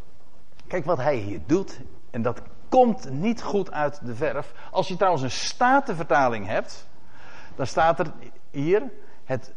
[0.68, 1.80] Kijk wat hij hier doet.
[2.10, 4.54] En dat komt niet goed uit de verf.
[4.72, 6.88] Als je trouwens een statenvertaling hebt.
[7.56, 8.12] Dan staat er
[8.52, 8.92] hier
[9.24, 9.54] het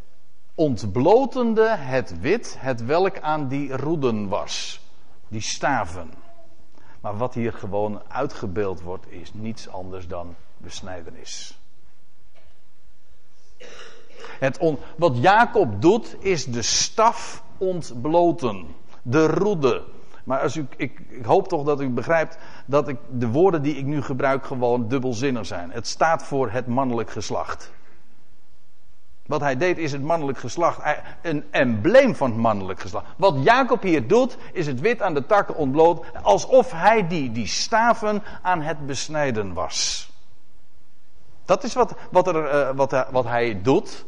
[0.55, 4.81] ontblotende het wit, het welk aan die roeden was.
[5.29, 6.11] Die staven.
[7.01, 11.59] Maar wat hier gewoon uitgebeeld wordt, is niets anders dan besnijdenis.
[14.39, 18.75] Het wat Jacob doet, is de staf ontbloten.
[19.03, 19.94] De roede.
[20.25, 23.77] Maar als u, ik, ik, hoop toch dat u begrijpt dat ik, de woorden die
[23.77, 25.71] ik nu gebruik gewoon dubbelzinnig zijn.
[25.71, 27.73] Het staat voor het mannelijk geslacht.
[29.27, 30.81] Wat hij deed is het mannelijk geslacht,
[31.23, 33.07] een embleem van het mannelijk geslacht.
[33.17, 37.47] Wat Jacob hier doet, is het wit aan de takken ontbloot, alsof hij die, die
[37.47, 40.09] staven aan het besnijden was.
[41.45, 44.05] Dat is wat, wat, er, uh, wat, wat hij doet.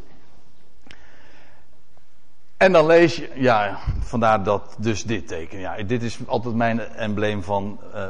[2.56, 5.58] En dan lees je, ja, vandaar dat dus dit teken.
[5.58, 8.06] Ja, dit is altijd mijn embleem van uh,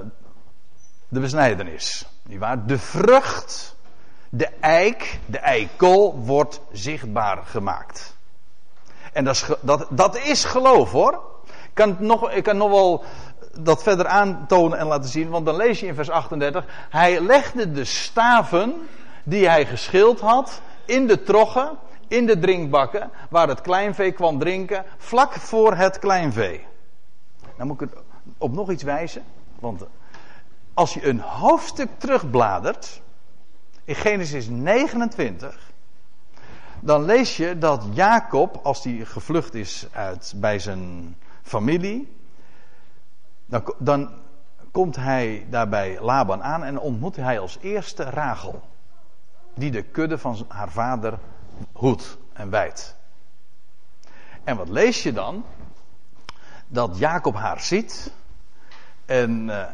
[1.09, 2.07] de besnijdenis.
[2.23, 2.67] Niet waar?
[2.67, 3.77] De vrucht
[4.29, 8.17] de eik, de eikel, wordt zichtbaar gemaakt.
[9.13, 11.21] En dat is, dat, dat is geloof hoor.
[11.47, 13.05] Ik kan, nog, ik kan nog wel
[13.61, 16.65] dat verder aantonen en laten zien, want dan lees je in vers 38.
[16.91, 18.75] Hij legde de staven
[19.25, 21.71] die hij geschild had in de troggen,
[22.09, 26.65] in de drinkbakken, waar het kleinvee kwam drinken, vlak voor het kleinvee.
[27.57, 27.91] Nou moet ik
[28.39, 29.25] op nog iets wijzen,
[29.59, 29.87] want
[30.75, 33.03] als je een hoofdstuk terugbladert,
[33.85, 35.73] in Genesis 29,
[36.81, 42.17] dan lees je dat Jacob, als hij gevlucht is uit, bij zijn familie,
[43.47, 44.11] dan, dan
[44.71, 48.63] komt hij daarbij Laban aan en ontmoet hij als eerste Rachel,
[49.55, 51.19] die de kudde van haar vader
[51.73, 52.97] hoedt en wijdt.
[54.45, 55.45] En wat lees je dan?
[56.69, 58.13] Dat Jacob haar ziet
[59.05, 59.65] en uh,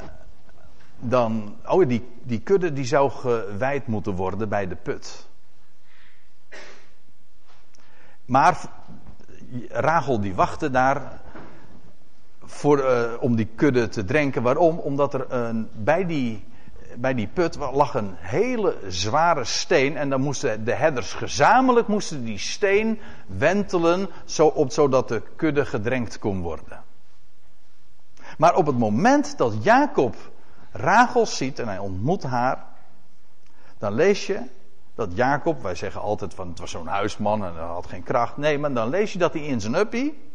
[0.99, 5.29] dan, oh die, die kudde die zou gewijd moeten worden bij de put.
[8.25, 8.61] Maar
[9.69, 11.21] Rachel die wachtte daar
[12.43, 14.43] voor, uh, om die kudde te drinken.
[14.43, 14.79] Waarom?
[14.79, 16.45] Omdat er een, bij, die,
[16.97, 19.97] bij die put lag een hele zware steen.
[19.97, 24.09] En dan moesten de herders gezamenlijk moesten die steen wentelen.
[24.25, 26.83] Zo, op, zodat de kudde gedrenkt kon worden.
[28.39, 30.17] Maar op het moment dat Jacob
[30.73, 32.65] Rachel ziet en hij ontmoet haar,
[33.79, 34.41] dan lees je
[34.95, 38.37] dat Jacob, wij zeggen altijd van het was zo'n huisman en hij had geen kracht.
[38.37, 40.31] Nee, maar dan lees je dat hij in zijn uppie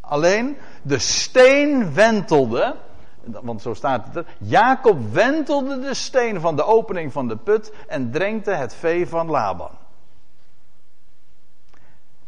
[0.00, 2.76] alleen de steen wentelde.
[3.24, 4.26] Want zo staat het er.
[4.38, 9.30] Jacob wentelde de steen van de opening van de put en drenkte het vee van
[9.30, 9.70] Laban.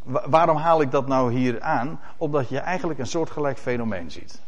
[0.03, 1.99] waarom haal ik dat nou hier aan?
[2.17, 4.41] Omdat je eigenlijk een soortgelijk fenomeen ziet.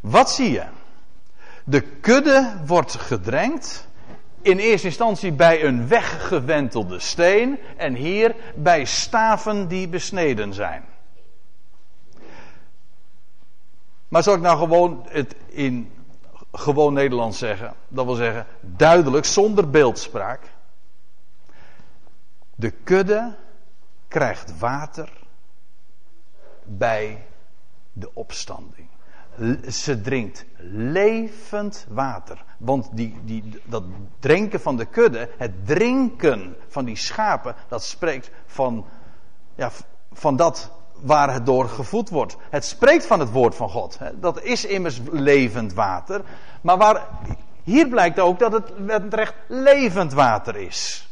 [0.00, 0.64] Wat zie je?
[1.64, 3.88] De kudde wordt gedrenkt.
[4.40, 7.58] In eerste instantie bij een weggewentelde steen.
[7.76, 10.84] En hier bij staven die besneden zijn.
[14.12, 15.92] Maar zal ik nou gewoon het in
[16.52, 17.74] gewoon Nederlands zeggen?
[17.88, 20.40] Dat wil zeggen duidelijk, zonder beeldspraak.
[22.54, 23.34] De kudde
[24.08, 25.12] krijgt water
[26.64, 27.26] bij
[27.92, 28.88] de opstanding
[29.68, 32.44] ze drinkt levend water.
[32.58, 33.84] Want die, die, dat
[34.18, 38.86] drinken van de kudde, het drinken van die schapen, dat spreekt van,
[39.54, 39.70] ja,
[40.12, 40.70] van dat
[41.02, 42.36] waar het door gevoed wordt.
[42.50, 43.98] Het spreekt van het woord van God.
[44.14, 46.22] Dat is immers levend water.
[46.60, 47.06] Maar waar,
[47.62, 51.06] hier blijkt ook dat het recht levend water is.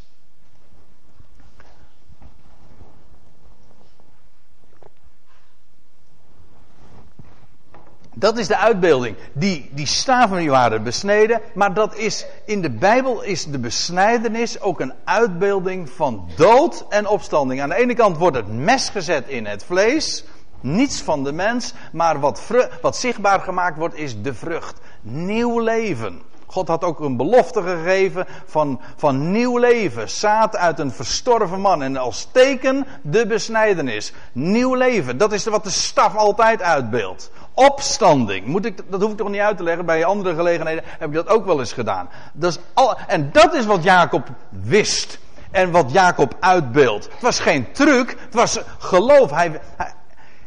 [8.20, 9.16] Dat is de uitbeelding.
[9.32, 11.40] Die, die staven waren besneden.
[11.54, 17.06] Maar dat is, in de Bijbel is de besnijdenis ook een uitbeelding van dood en
[17.06, 17.62] opstanding.
[17.62, 20.24] Aan de ene kant wordt het mes gezet in het vlees.
[20.60, 21.72] Niets van de mens.
[21.92, 22.42] Maar wat,
[22.80, 24.80] wat zichtbaar gemaakt wordt is de vrucht.
[25.02, 26.22] Nieuw leven.
[26.46, 30.10] God had ook een belofte gegeven van, van nieuw leven.
[30.10, 31.82] Zaad uit een verstorven man.
[31.82, 34.12] En als teken de besnijdenis.
[34.32, 35.18] Nieuw leven.
[35.18, 37.30] Dat is wat de staf altijd uitbeeldt.
[37.66, 38.46] Opstanding.
[38.46, 39.86] Moet ik, dat hoef ik toch niet uit te leggen.
[39.86, 42.08] Bij andere gelegenheden heb ik dat ook wel eens gedaan.
[42.32, 45.18] Dat is al, en dat is wat Jacob wist.
[45.50, 47.04] En wat Jacob uitbeeldt.
[47.04, 48.16] Het was geen truc.
[48.20, 49.30] Het was geloof.
[49.30, 49.60] Hij,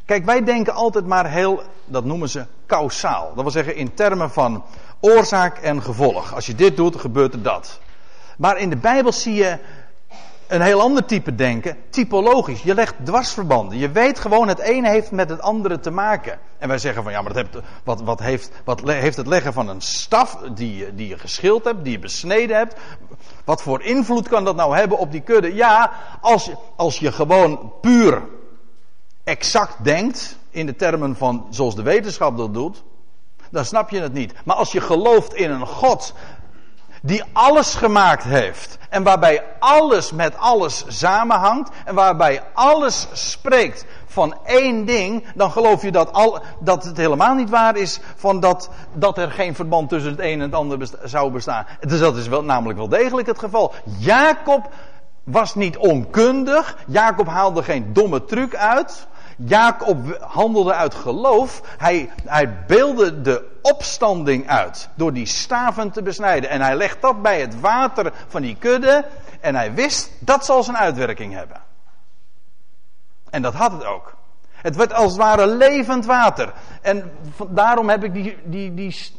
[0.05, 3.31] kijk, wij denken altijd maar heel, dat noemen ze kausaal.
[3.33, 4.63] Dat wil zeggen in termen van
[4.99, 6.33] oorzaak en gevolg.
[6.33, 7.79] Als je dit doet, gebeurt er dat.
[8.37, 9.57] Maar in de Bijbel zie je
[10.47, 12.61] een heel ander type denken, typologisch.
[12.61, 13.77] Je legt dwarsverbanden.
[13.77, 16.39] Je weet gewoon het ene heeft met het andere te maken.
[16.57, 17.47] En wij zeggen van ja, maar dat
[17.83, 21.63] wat, wat, heeft, wat heeft het leggen van een staf die, je, die je geschild
[21.63, 22.75] hebt, die je besneden hebt.
[23.45, 25.53] Wat voor invloed kan dat nou hebben op die kudde?
[25.53, 28.21] Ja, als, als je gewoon puur
[29.23, 32.83] exact denkt, in de termen van zoals de wetenschap dat doet,
[33.51, 34.33] dan snap je het niet.
[34.45, 36.13] Maar als je gelooft in een God
[37.05, 44.35] die alles gemaakt heeft en waarbij alles met alles samenhangt en waarbij alles spreekt van
[44.45, 48.69] één ding, dan geloof je dat, al, dat het helemaal niet waar is van dat,
[48.93, 51.65] dat er geen verband tussen het een en het ander zou bestaan.
[51.79, 53.73] Dus dat is wel, namelijk wel degelijk het geval.
[53.99, 54.69] Jacob
[55.23, 59.07] was niet onkundig, Jacob haalde geen domme truc uit.
[59.37, 61.61] Jacob handelde uit geloof.
[61.77, 66.49] Hij, hij beelde de opstanding uit door die staven te besnijden.
[66.49, 69.05] En hij legt dat bij het water van die kudde.
[69.39, 71.61] En hij wist dat zal zijn uitwerking hebben.
[73.29, 74.15] En dat had het ook.
[74.51, 76.53] Het werd als het ware levend water.
[76.81, 77.11] En
[77.49, 79.11] daarom heb ik die, die, die,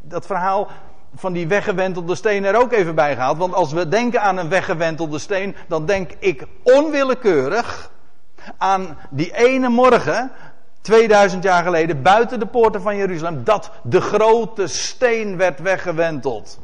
[0.00, 0.68] dat verhaal
[1.14, 3.38] van die weggewentelde steen er ook even bij gehaald.
[3.38, 7.90] Want als we denken aan een weggewentelde steen, dan denk ik onwillekeurig
[8.58, 10.30] aan die ene morgen,
[10.80, 16.58] 2000 jaar geleden, buiten de poorten van Jeruzalem, dat de grote steen werd weggewenteld.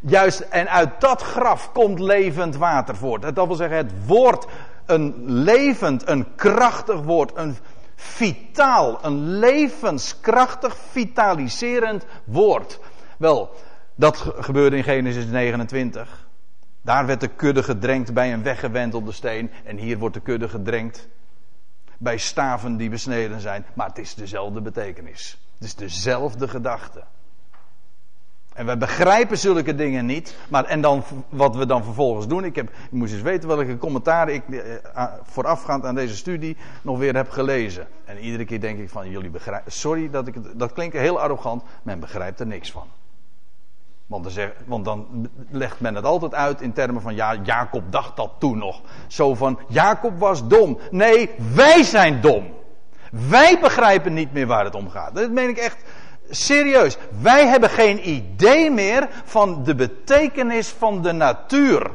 [0.00, 3.34] Juist, en uit dat graf komt levend water voort.
[3.34, 4.46] Dat wil zeggen, het woord,
[4.86, 7.56] een levend, een krachtig woord, een
[7.94, 12.80] vitaal, een levenskrachtig, vitaliserend woord.
[13.18, 13.50] Wel,
[13.94, 16.21] dat gebeurde in Genesis 29.
[16.82, 19.50] Daar werd de kudde gedrenkt bij een weggewentelde steen.
[19.64, 21.08] En hier wordt de kudde gedrenkt
[21.98, 23.64] bij staven die besneden zijn.
[23.74, 25.38] Maar het is dezelfde betekenis.
[25.58, 27.04] Het is dezelfde gedachte.
[28.52, 30.36] En wij begrijpen zulke dingen niet.
[30.48, 32.44] Maar en dan wat we dan vervolgens doen.
[32.44, 36.98] Ik, heb, ik moest eens weten welke commentaar ik eh, voorafgaand aan deze studie nog
[36.98, 37.86] weer heb gelezen.
[38.04, 39.72] En iedere keer denk ik van jullie begrijpen.
[39.72, 40.58] Sorry dat ik het.
[40.58, 41.62] Dat klinkt heel arrogant.
[41.82, 42.86] Men begrijpt er niks van.
[44.12, 47.82] Want dan, zeg, want dan, legt men het altijd uit in termen van ja, Jacob
[47.90, 48.80] dacht dat toen nog.
[49.06, 50.78] Zo van Jacob was dom.
[50.90, 52.54] Nee, wij zijn dom.
[53.28, 55.14] Wij begrijpen niet meer waar het om gaat.
[55.14, 55.84] Dat meen ik echt
[56.30, 56.96] serieus.
[57.22, 61.90] Wij hebben geen idee meer van de betekenis van de natuur.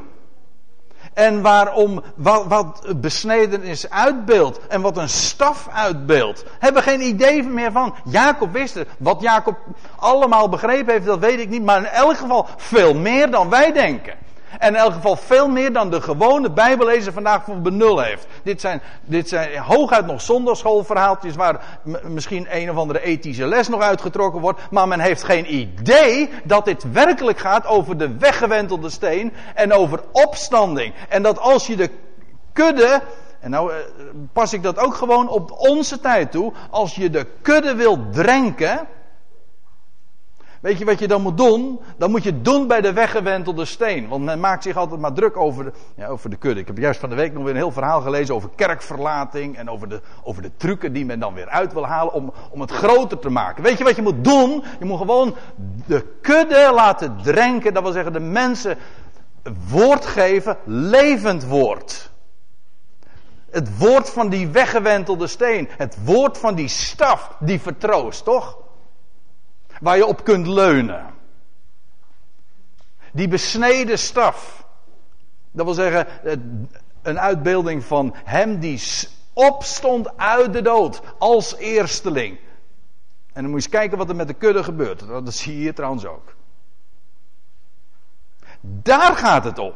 [1.17, 4.59] En waarom, wat, wat besneden is uitbeeld.
[4.67, 6.45] En wat een staf uitbeeld.
[6.59, 7.95] Hebben geen idee meer van.
[8.03, 8.87] Jacob wist het.
[8.97, 9.57] Wat Jacob
[9.95, 11.63] allemaal begrepen heeft, dat weet ik niet.
[11.63, 14.13] Maar in elk geval veel meer dan wij denken.
[14.59, 18.27] En in elk geval veel meer dan de gewone Bijbellezer vandaag voor benul heeft.
[18.43, 23.81] Dit zijn, dit zijn hooguit nog zondagschoolverhaaltjes waar misschien een of andere ethische les nog
[23.81, 24.61] uitgetrokken wordt.
[24.71, 30.03] Maar men heeft geen idee dat dit werkelijk gaat over de weggewentelde steen en over
[30.11, 30.93] opstanding.
[31.09, 31.89] En dat als je de
[32.53, 33.01] kudde
[33.39, 33.77] en nou eh,
[34.33, 36.53] pas ik dat ook gewoon op onze tijd toe.
[36.69, 38.87] Als je de kudde wilt drenken,
[40.67, 41.79] Weet je wat je dan moet doen?
[41.97, 44.07] Dan moet je doen bij de weggewentelde steen.
[44.07, 46.59] Want men maakt zich altijd maar druk over de, ja, over de kudde.
[46.59, 49.57] Ik heb juist van de week nog weer een heel verhaal gelezen over kerkverlating.
[49.57, 52.61] En over de, over de trucken die men dan weer uit wil halen om, om
[52.61, 53.63] het groter te maken.
[53.63, 54.63] Weet je wat je moet doen?
[54.79, 55.35] Je moet gewoon
[55.85, 57.73] de kudde laten drenken.
[57.73, 58.77] Dat wil zeggen de mensen
[59.69, 62.11] woord geven, levend woord.
[63.49, 65.69] Het woord van die weggewentelde steen.
[65.77, 68.65] Het woord van die staf die vertroost, toch?
[69.79, 71.05] Waar je op kunt leunen.
[73.11, 74.65] Die besneden staf.
[75.51, 76.07] Dat wil zeggen,
[77.01, 78.81] een uitbeelding van hem die
[79.33, 82.37] opstond uit de dood als eersteling.
[83.33, 85.07] En dan moet je eens kijken wat er met de kudde gebeurt.
[85.07, 86.35] Dat zie je hier trouwens ook.
[88.61, 89.73] Daar gaat het om.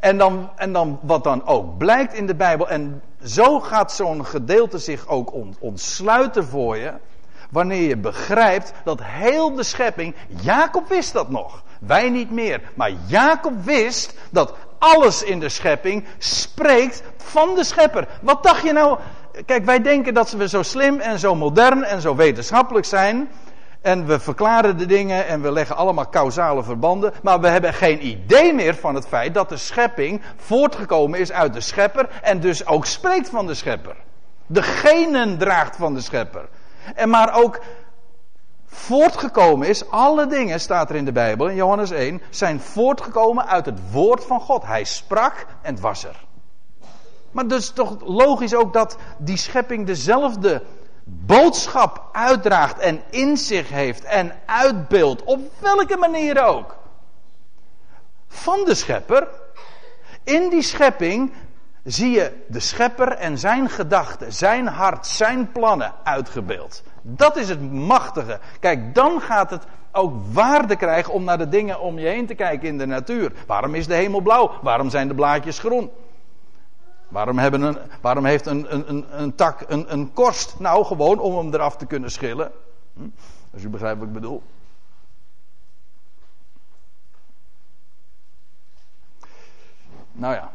[0.00, 2.68] En dan, en dan wat dan ook blijkt in de Bijbel.
[2.68, 6.94] En zo gaat zo'n gedeelte zich ook ontsluiten voor je.
[7.50, 12.92] Wanneer je begrijpt dat heel de schepping, Jacob wist dat nog, wij niet meer, maar
[13.06, 18.08] Jacob wist dat alles in de schepping spreekt van de schepper.
[18.20, 18.98] Wat dacht je nou?
[19.46, 23.28] Kijk, wij denken dat we zo slim en zo modern en zo wetenschappelijk zijn.
[23.80, 27.12] En we verklaren de dingen en we leggen allemaal causale verbanden.
[27.22, 31.54] Maar we hebben geen idee meer van het feit dat de schepping voortgekomen is uit
[31.54, 32.08] de schepper.
[32.22, 33.96] En dus ook spreekt van de schepper.
[34.46, 36.48] De genen draagt van de schepper.
[36.94, 37.60] En maar ook
[38.66, 43.66] voortgekomen is, alle dingen staat er in de Bijbel, in Johannes 1, zijn voortgekomen uit
[43.66, 44.66] het woord van God.
[44.66, 46.24] Hij sprak en het was er.
[47.30, 50.62] Maar dus toch logisch ook dat die schepping dezelfde
[51.04, 56.78] boodschap uitdraagt en in zich heeft en uitbeeldt, op welke manier ook.
[58.28, 59.28] van de schepper.
[60.22, 61.32] In die schepping
[61.84, 66.82] zie je de schepper en zijn gedachten, zijn hart, zijn plannen uitgebeeld.
[67.02, 68.40] Dat is het machtige.
[68.60, 72.34] Kijk, dan gaat het ook waarde krijgen om naar de dingen om je heen te
[72.34, 73.32] kijken in de natuur.
[73.46, 74.50] Waarom is de hemel blauw?
[74.62, 75.90] Waarom zijn de blaadjes groen?
[77.08, 80.58] Waarom, een, waarom heeft een, een, een, tak een, een korst?
[80.58, 82.52] Nou, gewoon om hem eraf te kunnen schillen.
[82.94, 83.08] Hm?
[83.52, 84.42] Als u begrijpt wat ik bedoel.
[90.12, 90.50] Nou ja.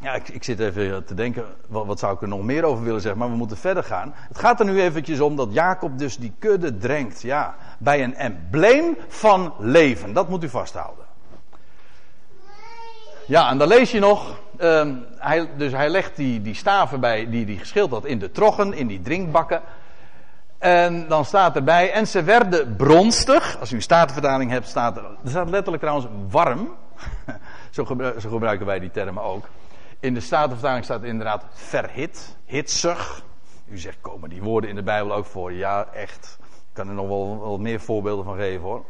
[0.00, 2.84] Ja, ik, ik, zit even te denken, wat, wat, zou ik er nog meer over
[2.84, 4.14] willen zeggen, maar we moeten verder gaan.
[4.28, 8.14] Het gaat er nu eventjes om dat Jacob dus die kudde drenkt, ja, bij een
[8.14, 10.12] embleem van leven.
[10.12, 11.04] Dat moet u vasthouden.
[13.26, 17.30] Ja, en dan lees je nog, uh, hij, dus hij legt die, die staven bij,
[17.30, 19.62] die hij geschild had in de troggen, in die drinkbakken.
[20.58, 23.56] En dan staat erbij, en ze werden bronstig.
[23.60, 26.68] Als u een statenvertaling hebt, staat er, er staat letterlijk trouwens warm.
[27.70, 27.84] zo
[28.28, 29.44] gebruiken wij die termen ook.
[30.00, 33.22] In de Statenvertaling staat inderdaad verhit, hitsig.
[33.68, 35.52] U zegt, komen die woorden in de Bijbel ook voor?
[35.52, 36.38] Ja, echt.
[36.40, 38.84] Ik kan er nog wel, wel meer voorbeelden van geven hoor.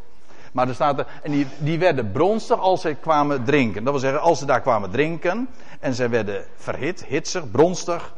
[0.53, 3.85] Maar er staat er, en die, die werden bronstig als ze kwamen drinken.
[3.85, 5.49] Dat wil zeggen, als ze daar kwamen drinken
[5.81, 8.15] en ze werden verhit, hitsig, bronstig.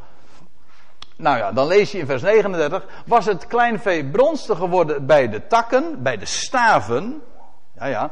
[1.15, 5.47] Nou ja, dan lees je in vers 39, was het kleinvee bronstig geworden bij de
[5.47, 7.21] takken, bij de staven.
[7.75, 8.11] Ja, ja.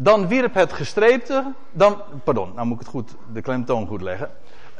[0.00, 4.30] Dan wierp het gestreepte, dan, pardon, nou moet ik het goed, de klemtoon goed leggen.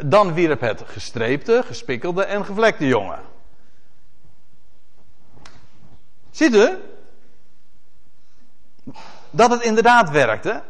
[0.05, 3.21] Dan wierp het gestreepte, gespikkelde en gevlekte jongen.
[6.31, 6.69] Ziet u?
[9.31, 10.63] Dat het inderdaad werkte.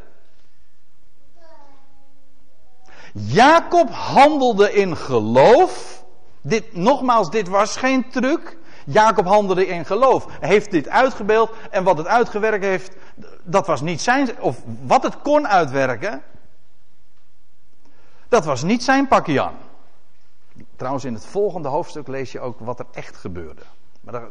[3.12, 6.04] Jacob handelde in geloof.
[6.40, 8.57] Dit, nogmaals, dit was geen truc.
[8.90, 10.26] Jacob handelde in geloof.
[10.40, 12.96] Heeft dit uitgebeeld en wat het uitgewerkt heeft,
[13.42, 16.22] dat was niet zijn, of wat het kon uitwerken,
[18.28, 19.56] dat was niet zijn pakje aan.
[20.76, 23.62] Trouwens, in het volgende hoofdstuk lees je ook wat er echt gebeurde.
[24.00, 24.22] Maar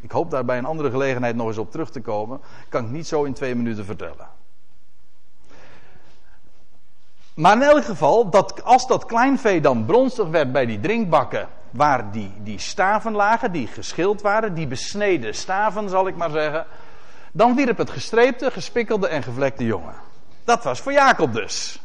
[0.00, 2.40] ik hoop daar bij een andere gelegenheid nog eens op terug te komen.
[2.68, 4.28] Kan ik niet zo in twee minuten vertellen.
[7.34, 12.10] Maar in elk geval, dat, als dat kleinvee dan bronstig werd bij die drinkbakken, waar
[12.10, 16.66] die, die staven lagen, die geschild waren, die besneden staven zal ik maar zeggen,
[17.32, 19.94] dan wierp het gestreepte, gespikkelde en gevlekte jongen.
[20.44, 21.80] Dat was voor Jacob dus.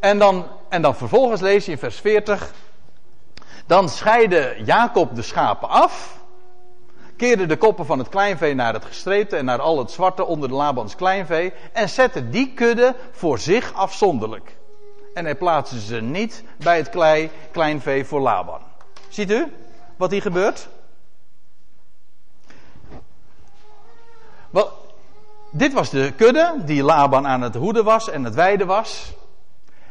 [0.00, 2.52] En dan, en dan vervolgens lees je in vers 40.
[3.66, 6.22] Dan scheidde Jacob de schapen af.
[7.16, 10.48] Keerde de koppen van het kleinvee naar het gestreepte en naar al het zwarte onder
[10.48, 11.52] de Labans kleinvee.
[11.72, 14.56] En zette die kudde voor zich afzonderlijk.
[15.14, 18.60] En hij plaatste ze niet bij het klei, kleinvee voor Laban.
[19.08, 19.52] Ziet u
[19.96, 20.68] wat hier gebeurt?
[24.50, 24.72] Wel,
[25.50, 29.12] dit was de kudde die Laban aan het hoeden was en het weiden was.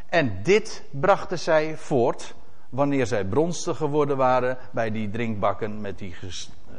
[0.09, 2.33] En dit brachten zij voort
[2.69, 6.15] wanneer zij bronstig geworden waren bij die drinkbakken met die,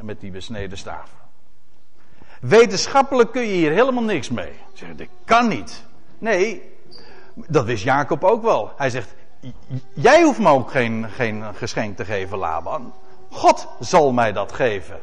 [0.01, 1.17] met die besneden staven.
[2.41, 4.53] Wetenschappelijk kun je hier helemaal niks mee.
[4.73, 5.83] Zeg, dit kan niet.
[6.17, 6.74] Nee,
[7.35, 8.71] dat wist Jacob ook wel.
[8.75, 9.15] Hij zegt,
[9.93, 12.93] jij hoeft me ook geen, geen geschenk te geven, Laban.
[13.29, 14.99] God zal mij dat geven.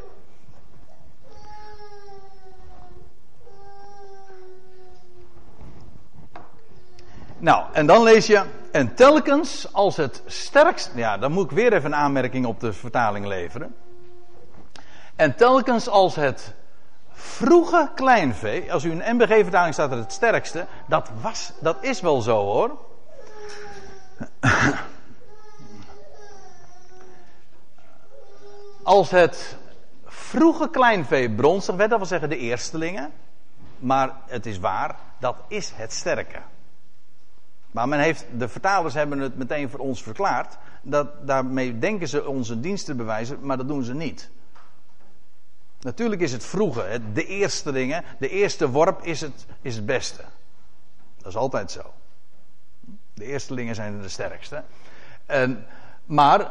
[7.38, 11.72] Nou, en dan lees je, en telkens als het sterkst, ja, dan moet ik weer
[11.72, 13.74] even een aanmerking op de vertaling leveren.
[15.16, 16.54] En telkens als het
[17.12, 22.20] vroege kleinvee, als u een MBG-vertaling staat er het sterkste, dat was, dat is wel
[22.20, 22.78] zo hoor.
[28.82, 29.56] Als het
[30.04, 33.10] vroege kleinvee bronstig werd, dat wil zeggen de eerstelingen,
[33.78, 36.38] maar het is waar, dat is het sterke.
[37.70, 40.56] Maar men heeft, de vertalers hebben het meteen voor ons verklaard.
[40.82, 44.30] Dat, daarmee denken ze onze dienst te bewijzen, maar dat doen ze niet.
[45.82, 50.24] Natuurlijk is het vroege, de eerste dingen, de eerste worp is het, is het beste.
[51.16, 51.92] Dat is altijd zo.
[53.14, 54.62] De eerstelingen zijn de sterkste.
[55.26, 55.66] En,
[56.04, 56.50] maar,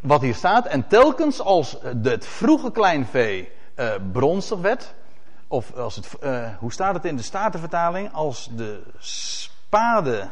[0.00, 4.94] wat hier staat, en telkens als het vroege kleinvee uh, bronstig werd,
[5.48, 8.12] of als het, uh, hoe staat het in de Statenvertaling?
[8.12, 10.28] Als de spade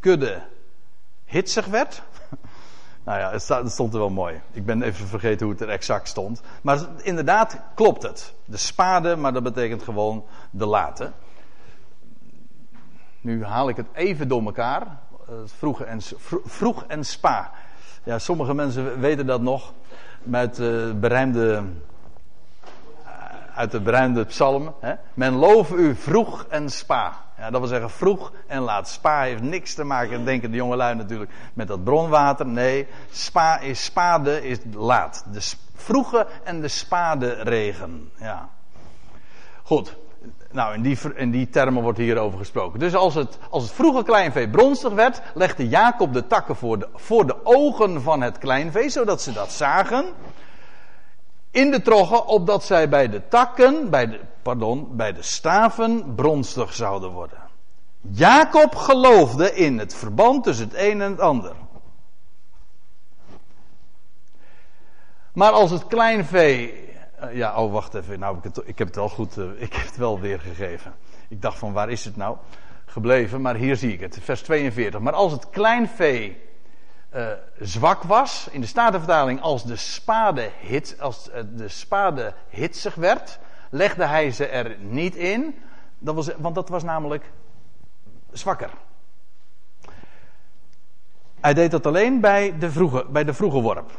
[0.00, 0.42] kudde
[1.24, 2.02] hitsig werd.
[3.06, 4.40] Nou ja, het, stond er wel mooi.
[4.52, 6.42] Ik ben even vergeten hoe het er exact stond.
[6.62, 8.34] Maar inderdaad klopt het.
[8.44, 11.12] De spade, maar dat betekent gewoon de late.
[13.20, 14.86] Nu haal ik het even door elkaar.
[15.44, 16.00] Vroeg en,
[16.44, 17.50] vroeg en spa.
[18.02, 19.72] Ja, sommige mensen weten dat nog.
[20.22, 21.62] Met uh, berijmde
[23.54, 24.74] uit de bruinde psalm.
[24.80, 24.94] Hè?
[25.14, 27.25] Men loof u vroeg en spa.
[27.38, 28.88] Ja, dat wil zeggen vroeg en laat.
[28.88, 32.46] Spa heeft niks te maken, denken de jongelui natuurlijk, met dat bronwater.
[32.46, 35.24] Nee, spa is spade, is laat.
[35.32, 38.10] De vroege en de spade regen.
[38.18, 38.48] Ja.
[39.62, 39.96] Goed.
[40.50, 42.78] Nou, in die, in die termen wordt hierover gesproken.
[42.78, 46.88] Dus als het, als het vroege kleinvee bronstig werd, legde Jacob de takken voor de,
[46.94, 50.04] voor de ogen van het kleinvee, zodat ze dat zagen.
[51.56, 56.74] In de troggen, opdat zij bij de takken, bij de, pardon, bij de staven bronstig
[56.74, 57.38] zouden worden.
[58.00, 61.52] Jacob geloofde in het verband tussen het een en het ander.
[65.32, 66.88] Maar als het kleinvee
[67.22, 68.18] uh, ja, oh wacht even.
[68.18, 70.94] Nou, ik, heb het wel goed, uh, ik heb het wel weergegeven.
[71.28, 72.36] Ik dacht van waar is het nou
[72.86, 73.40] gebleven?
[73.40, 75.00] Maar hier zie ik het, vers 42.
[75.00, 76.45] Maar als het kleinvee
[77.16, 83.38] uh, zwak was, in de Statenvertaling als de spade, hit, als de spade hitsig werd,
[83.70, 85.54] legde hij ze er niet in.
[85.98, 87.32] Dat was, want dat was namelijk
[88.32, 88.70] zwakker.
[91.40, 93.90] Hij deed dat alleen bij de vroege, bij de vroege worp.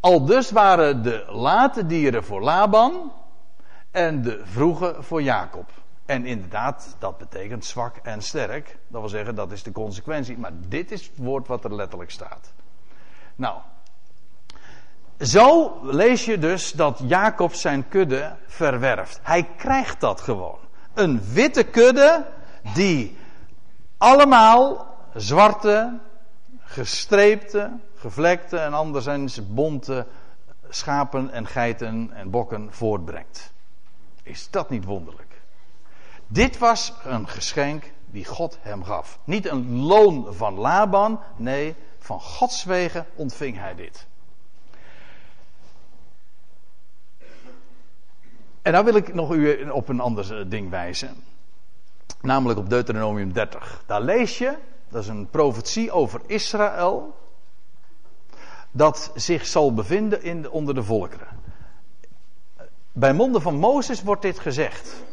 [0.00, 3.12] Al dus waren de late dieren voor Laban
[3.90, 5.70] en de vroege voor Jacob.
[6.08, 8.78] En inderdaad, dat betekent zwak en sterk.
[8.86, 10.38] Dat wil zeggen, dat is de consequentie.
[10.38, 12.52] Maar dit is het woord wat er letterlijk staat.
[13.36, 13.58] Nou,
[15.20, 19.20] zo lees je dus dat Jacob zijn kudde verwerft.
[19.22, 20.58] Hij krijgt dat gewoon.
[20.94, 22.26] Een witte kudde
[22.74, 23.16] die
[23.96, 25.98] allemaal zwarte,
[26.58, 30.06] gestreepte, gevlekte en anderszins bonte
[30.68, 33.52] schapen en geiten en bokken voortbrengt.
[34.22, 35.27] Is dat niet wonderlijk?
[36.28, 39.18] Dit was een geschenk die God hem gaf.
[39.24, 44.06] Niet een loon van Laban, nee, van Gods wegen ontving hij dit.
[48.62, 51.24] En dan wil ik nog u op een ander ding wijzen.
[52.20, 53.82] Namelijk op Deuteronomium 30.
[53.86, 54.56] Daar lees je,
[54.88, 57.16] dat is een profetie over Israël
[58.70, 61.28] dat zich zal bevinden in onder de volkeren.
[62.92, 65.06] Bij monden van Mozes wordt dit gezegd.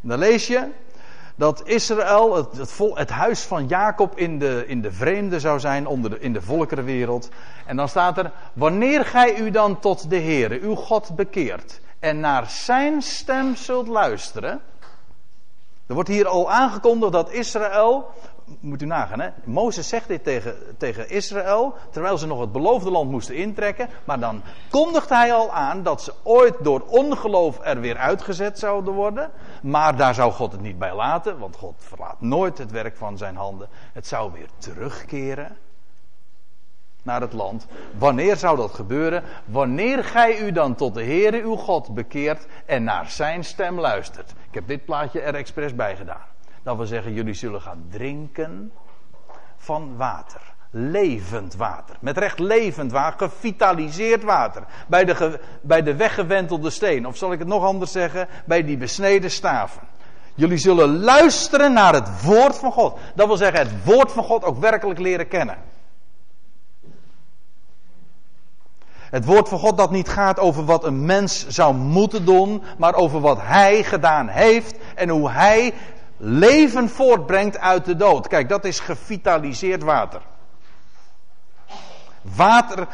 [0.00, 0.68] Dan lees je
[1.36, 5.60] dat Israël, het, het, vol, het, huis van Jacob, in de, in de vreemde zou
[5.60, 7.28] zijn, onder de, in de volkerenwereld.
[7.66, 12.20] En dan staat er, wanneer gij u dan tot de Heere, uw God, bekeert en
[12.20, 14.60] naar zijn stem zult luisteren.
[15.86, 18.10] Er wordt hier al aangekondigd dat Israël
[18.60, 19.28] moet u nagaan, hè?
[19.44, 23.88] Mozes zegt dit tegen, tegen Israël, terwijl ze nog het beloofde land moesten intrekken.
[24.04, 28.94] Maar dan kondigt hij al aan dat ze ooit door ongeloof er weer uitgezet zouden
[28.94, 29.30] worden.
[29.62, 33.18] Maar daar zou God het niet bij laten, want God verlaat nooit het werk van
[33.18, 33.68] zijn handen.
[33.92, 35.56] Het zou weer terugkeren
[37.02, 37.66] naar het land.
[37.98, 39.22] Wanneer zou dat gebeuren?
[39.44, 44.30] Wanneer gij u dan tot de Heere uw God bekeert en naar zijn stem luistert.
[44.30, 46.28] Ik heb dit plaatje er expres bij gedaan.
[46.62, 48.72] Dat wil zeggen, jullie zullen gaan drinken
[49.56, 50.40] van water.
[50.70, 51.96] Levend water.
[52.00, 54.64] Met recht levend water, gevitaliseerd water.
[54.86, 57.06] Bij de, bij de weggewentelde steen.
[57.06, 58.28] Of zal ik het nog anders zeggen?
[58.44, 59.82] Bij die besneden staven.
[60.34, 62.98] Jullie zullen luisteren naar het woord van God.
[63.14, 65.56] Dat wil zeggen, het woord van God ook werkelijk leren kennen.
[69.10, 72.94] Het woord van God dat niet gaat over wat een mens zou moeten doen, maar
[72.94, 75.74] over wat hij gedaan heeft en hoe hij
[76.22, 78.28] leven voortbrengt uit de dood.
[78.28, 80.20] Kijk, dat is gevitaliseerd water.
[82.22, 82.88] Water,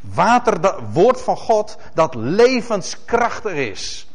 [0.00, 4.08] water, dat woord van God, dat levenskrachtig is.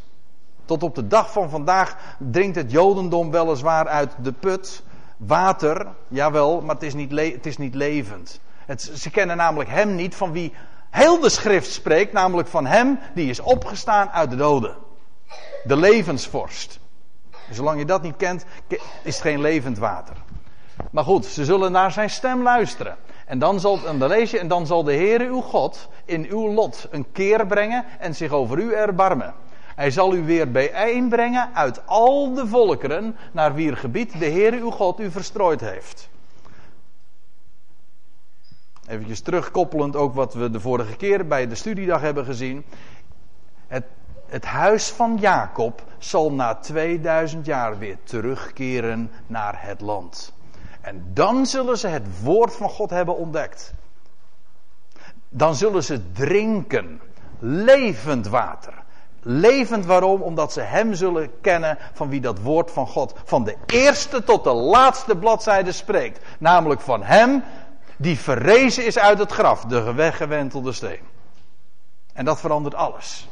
[0.66, 4.84] Tot op de dag van vandaag drinkt het Jodendom weliswaar uit de put.
[5.18, 8.40] Water, jawel, maar het is niet, het is niet levend.
[8.76, 10.54] Ze kennen namelijk Hem niet van wie
[10.90, 14.76] heel de schrift spreekt, namelijk van Hem die is opgestaan uit de doden.
[15.64, 16.80] De levensvorst.
[17.50, 18.46] Zolang je dat niet kent,
[19.02, 20.16] is het geen levend water.
[20.90, 22.98] Maar goed, ze zullen naar zijn stem luisteren.
[23.26, 27.48] En dan, zal, en dan zal de Heere uw God in uw lot een keer
[27.48, 29.34] brengen en zich over u erbarmen.
[29.76, 34.70] Hij zal u weer bijeenbrengen uit al de volkeren naar wier gebied de Heere uw
[34.70, 36.10] God u verstrooid heeft.
[38.88, 42.66] Even terugkoppelend ook wat we de vorige keer bij de studiedag hebben gezien.
[43.68, 43.84] Het
[44.34, 50.34] het huis van Jacob zal na 2000 jaar weer terugkeren naar het land.
[50.82, 53.74] En dan zullen ze het woord van God hebben ontdekt.
[55.30, 57.02] Dan zullen ze drinken
[57.40, 58.74] levend water.
[59.22, 60.22] Levend waarom?
[60.22, 64.44] Omdat ze Hem zullen kennen van wie dat woord van God van de eerste tot
[64.44, 66.26] de laatste bladzijde spreekt.
[66.40, 67.44] Namelijk van Hem
[67.98, 71.02] die verrezen is uit het graf, de weggewentelde steen.
[72.14, 73.28] En dat verandert alles.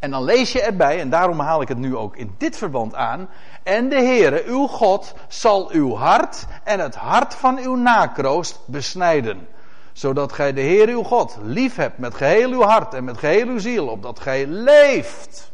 [0.00, 2.94] En dan lees je erbij, en daarom haal ik het nu ook in dit verband
[2.94, 3.28] aan.
[3.62, 9.48] En de Heere, uw God, zal uw hart en het hart van uw nakroost besnijden.
[9.92, 13.46] Zodat gij de Heer uw God lief hebt met geheel uw hart en met geheel
[13.46, 15.52] uw ziel, opdat gij leeft.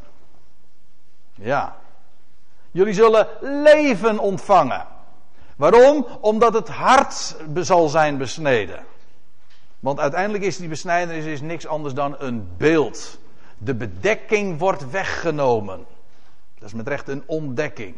[1.35, 1.77] Ja.
[2.71, 4.87] Jullie zullen leven ontvangen.
[5.57, 6.07] Waarom?
[6.21, 8.85] Omdat het hart zal zijn besneden.
[9.81, 13.19] Want uiteindelijk is die besnijdenis is niks anders dan een beeld.
[13.59, 15.87] De bedekking wordt weggenomen.
[16.59, 17.97] Dat is met recht een ontdekking.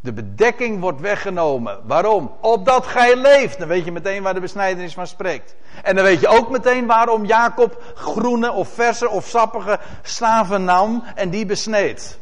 [0.00, 1.80] De bedekking wordt weggenomen.
[1.86, 2.32] Waarom?
[2.40, 3.58] Opdat gij leeft.
[3.58, 5.54] Dan weet je meteen waar de besnijdenis van spreekt.
[5.82, 11.04] En dan weet je ook meteen waarom Jacob groene of verse of sappige slaven nam
[11.14, 12.18] en die besneed.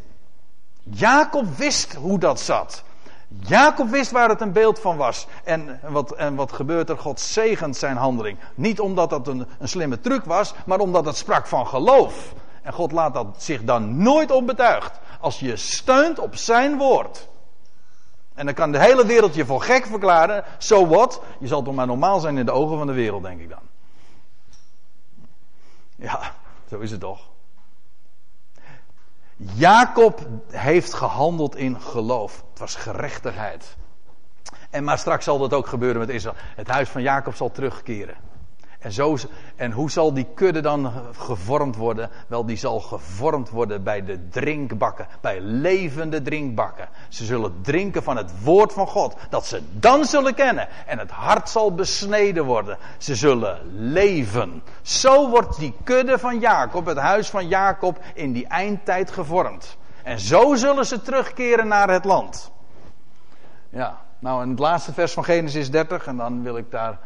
[0.82, 2.84] Jacob wist hoe dat zat.
[3.28, 5.26] Jacob wist waar het een beeld van was.
[5.44, 6.98] En wat, en wat gebeurt er?
[6.98, 8.38] God zegent zijn handeling.
[8.54, 12.34] Niet omdat dat een, een slimme truc was, maar omdat het sprak van geloof.
[12.62, 14.98] En God laat dat zich dan nooit onbetuigd.
[15.20, 17.28] Als je steunt op zijn woord.
[18.34, 20.44] En dan kan de hele wereld je voor gek verklaren.
[20.58, 21.20] So what?
[21.40, 23.62] Je zal toch maar normaal zijn in de ogen van de wereld, denk ik dan.
[25.96, 26.34] Ja,
[26.68, 27.20] zo is het toch.
[29.36, 32.44] Jacob heeft gehandeld in geloof.
[32.50, 33.76] Het was gerechtigheid.
[34.70, 36.36] En maar straks zal dat ook gebeuren met Israël.
[36.38, 38.16] Het huis van Jacob zal terugkeren.
[38.86, 39.16] En, zo,
[39.56, 42.10] en hoe zal die kudde dan gevormd worden?
[42.26, 46.88] Wel, die zal gevormd worden bij de drinkbakken, bij levende drinkbakken.
[47.08, 50.68] Ze zullen drinken van het woord van God, dat ze dan zullen kennen.
[50.86, 52.78] En het hart zal besneden worden.
[52.98, 53.58] Ze zullen
[53.92, 54.62] leven.
[54.82, 59.76] Zo wordt die kudde van Jacob, het huis van Jacob, in die eindtijd gevormd.
[60.02, 62.50] En zo zullen ze terugkeren naar het land.
[63.68, 66.98] Ja, nou, in het laatste vers van Genesis 30, en dan wil ik daar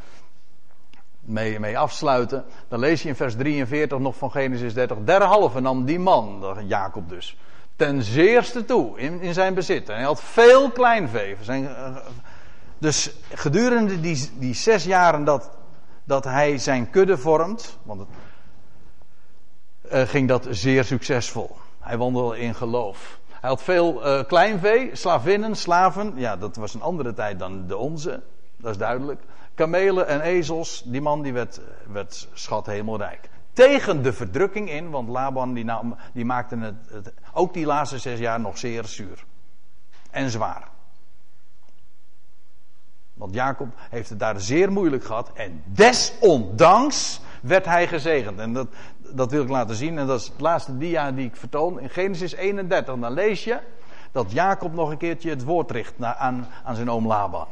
[1.21, 2.45] mee, mee afsluiten.
[2.68, 4.97] Dan lees je in vers 43 nog van Genesis 30.
[5.05, 7.37] Derhalve nam die man, Jacob dus,
[7.77, 9.89] ten zeerste toe in, in zijn bezit.
[9.89, 11.37] En hij had veel kleinvee.
[11.41, 11.97] Zijn, eh,
[12.79, 15.51] dus gedurende die, die zes jaren dat,
[16.05, 18.09] dat hij zijn kudde vormt, want het,
[19.93, 21.57] uh, ging dat zeer succesvol.
[21.79, 23.18] Hij wandelde in geloof.
[23.29, 26.12] Hij had veel uh, kleinvee, slavinnen, slaven.
[26.16, 28.23] Ja, dat was een andere tijd dan de onze.
[28.57, 29.21] Dat is duidelijk
[29.61, 31.61] kamelen en ezels, die man die werd,
[31.92, 33.28] werd schat hemelrijk.
[33.52, 35.70] Tegen de verdrukking in, want Laban die,
[36.12, 39.24] die maakte het, het, ook die laatste zes jaar nog zeer zuur.
[40.11, 40.68] En zwaar.
[43.14, 45.30] Want Jacob heeft het daar zeer moeilijk gehad.
[45.34, 48.38] En desondanks werd hij gezegend.
[48.38, 49.98] En dat, dat wil ik laten zien.
[49.98, 51.80] En dat is het laatste dia die ik vertoon.
[51.80, 52.98] In Genesis 31.
[52.98, 53.58] Dan lees je
[54.12, 57.46] dat Jacob nog een keertje het woord richt aan, aan zijn oom Laban.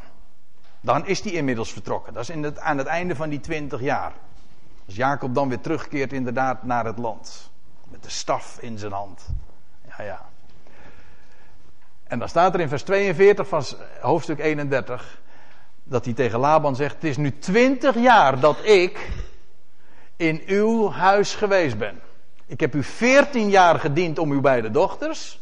[0.80, 2.12] Dan is hij inmiddels vertrokken.
[2.12, 4.12] Dat is in het, aan het einde van die twintig jaar.
[4.86, 7.50] Als Jacob dan weer terugkeert inderdaad naar het land.
[7.84, 9.26] Met de staf in zijn hand.
[9.88, 10.28] Ja, ja.
[12.04, 13.64] En dan staat er in vers 42 van
[14.00, 15.20] hoofdstuk 31.
[15.82, 19.10] Dat hij tegen Laban zegt: Het is nu twintig jaar dat ik
[20.16, 22.00] in uw huis geweest ben.
[22.46, 25.40] Ik heb u veertien jaar gediend om uw beide dochters.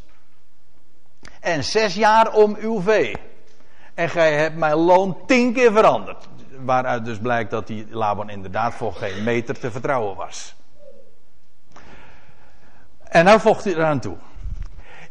[1.40, 3.16] En zes jaar om uw vee.
[3.96, 6.28] En gij hebt mijn loon tien keer veranderd.
[6.64, 10.54] Waaruit dus blijkt dat die Laban inderdaad voor geen meter te vertrouwen was.
[13.04, 14.16] En nou vocht hij eraan toe.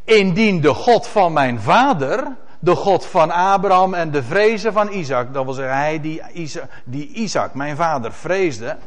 [0.03, 5.33] Indien de God van mijn vader, de God van Abraham en de vrezen van Isaac,
[5.33, 8.77] dat wil zeggen hij die Isaac, die mijn vader, vreesde,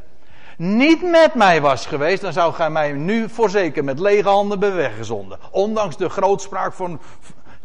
[0.56, 5.38] niet met mij was geweest, dan zou gij mij nu voorzeker met lege handen beweggezonden.
[5.50, 7.00] Ondanks de grootspraak van,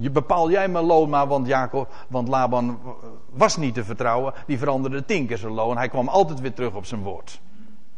[0.04, 2.80] je bepaal jij mijn loon maar, want, Jacob, want Laban
[3.30, 4.34] was niet te vertrouwen.
[4.46, 5.78] Die veranderde tien keer zijn loon.
[5.78, 7.42] Hij kwam altijd weer terug op zijn woord.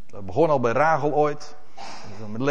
[0.05, 1.55] Dat begon al bij Rachel ooit.
[2.31, 2.41] Met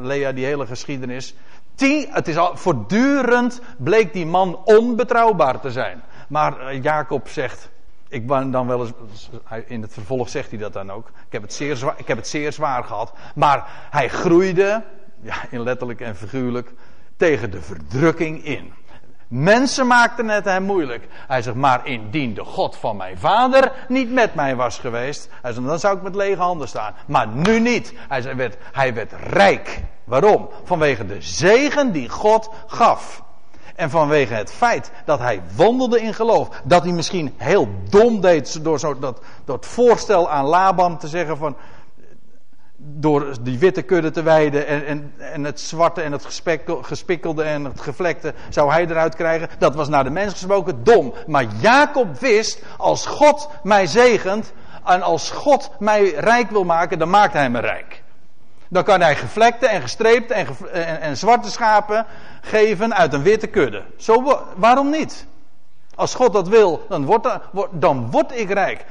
[0.00, 1.34] Lea, die hele geschiedenis.
[1.74, 6.02] Tien, het is al, voortdurend bleek die man onbetrouwbaar te zijn.
[6.28, 7.70] Maar eh, Jacob zegt,
[8.08, 9.30] ik ben dan wel eens,
[9.66, 11.08] in het vervolg zegt hij dat dan ook.
[11.08, 13.12] Ik heb het zeer zwaar, ik heb het zeer zwaar gehad.
[13.34, 14.82] Maar hij groeide,
[15.20, 16.72] ja, in letterlijk en figuurlijk,
[17.16, 18.72] tegen de verdrukking in.
[19.28, 21.08] Mensen maakten het hem moeilijk.
[21.26, 25.78] Hij zegt, maar indien de God van mijn vader niet met mij was geweest, dan
[25.78, 26.94] zou ik met lege handen staan.
[27.06, 27.92] Maar nu niet.
[28.08, 29.82] Hij, werd, hij werd rijk.
[30.04, 30.48] Waarom?
[30.64, 33.22] Vanwege de zegen die God gaf.
[33.76, 36.48] En vanwege het feit dat hij wandelde in geloof.
[36.64, 41.36] Dat hij misschien heel dom deed door, zo, dat, het voorstel aan Laban te zeggen
[41.36, 41.56] van
[42.76, 46.26] door die witte kudde te wijden en, en, en het zwarte en het
[46.82, 49.48] gespikkelde en het gevlekte zou hij eruit krijgen.
[49.58, 51.14] Dat was naar de mens gesproken dom.
[51.26, 54.52] Maar Jacob wist, als God mij zegent
[54.84, 58.02] en als God mij rijk wil maken, dan maakt hij me rijk.
[58.68, 60.46] Dan kan hij gevlekte en gestreepte en,
[61.00, 62.06] en, zwarte schapen
[62.40, 63.82] geven uit een witte kudde.
[63.96, 65.26] Zo, waarom niet?
[65.94, 67.38] Als God dat wil, dan word,
[67.70, 68.84] dan word ik rijk.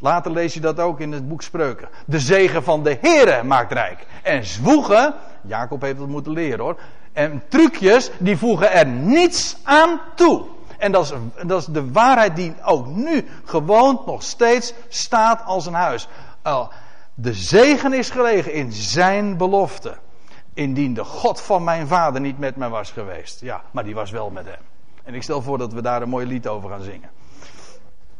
[0.00, 1.88] Later lees je dat ook in het boek Spreuken.
[2.06, 4.06] De zegen van de Here maakt rijk.
[4.22, 6.76] En zwoegen, Jacob heeft het moeten leren hoor.
[7.12, 10.44] En trucjes, die voegen er niets aan toe.
[10.78, 11.12] En dat is,
[11.46, 16.08] dat is de waarheid die ook nu gewoon nog steeds staat als een huis.
[17.14, 19.96] De zegen is gelegen in zijn belofte.
[20.54, 23.40] Indien de God van mijn vader niet met mij was geweest.
[23.40, 24.62] Ja, maar die was wel met hem.
[25.04, 27.10] En ik stel voor dat we daar een mooi lied over gaan zingen.